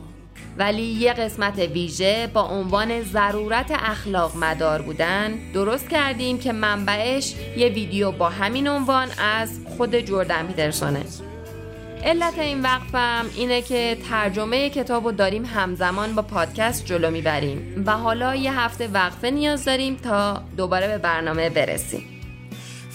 [0.58, 7.68] ولی یه قسمت ویژه با عنوان ضرورت اخلاق مدار بودن درست کردیم که منبعش یه
[7.68, 11.00] ویدیو با همین عنوان از خود جردن پیترسونه.
[12.04, 17.92] علت این وقفم اینه که ترجمه کتاب رو داریم همزمان با پادکست جلو می‌بریم و
[17.92, 22.02] حالا یه هفته وقفه نیاز داریم تا دوباره به برنامه برسیم.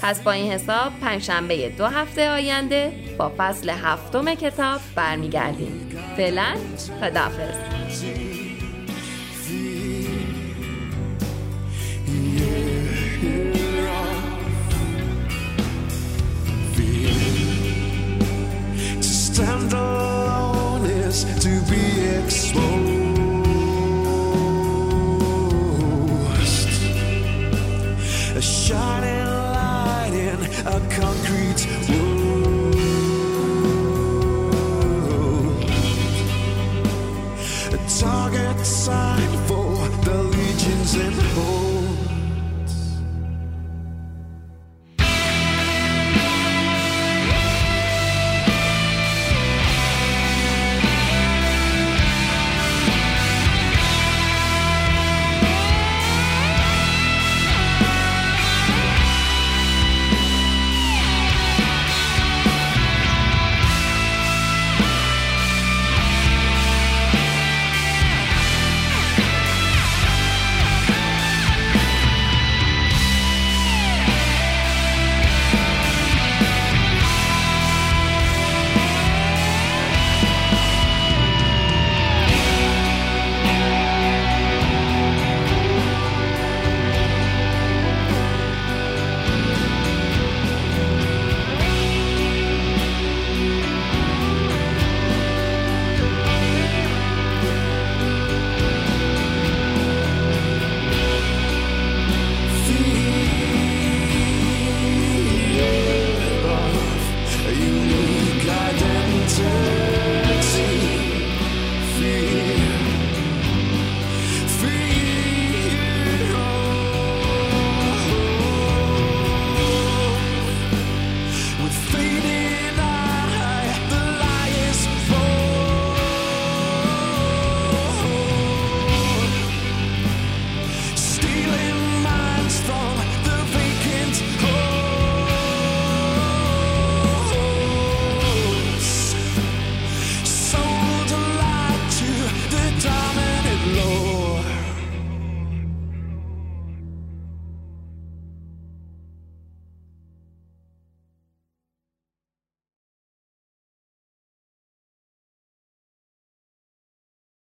[0.01, 5.89] پس با این حساب پنجشنبه دو هفته آینده با فصل هفتم کتاب برمیگردیم.
[6.17, 6.55] فعلا
[19.77, 21.83] alone is to be
[22.19, 22.57] exposed.
[28.35, 32.06] A shining light in a concrete world.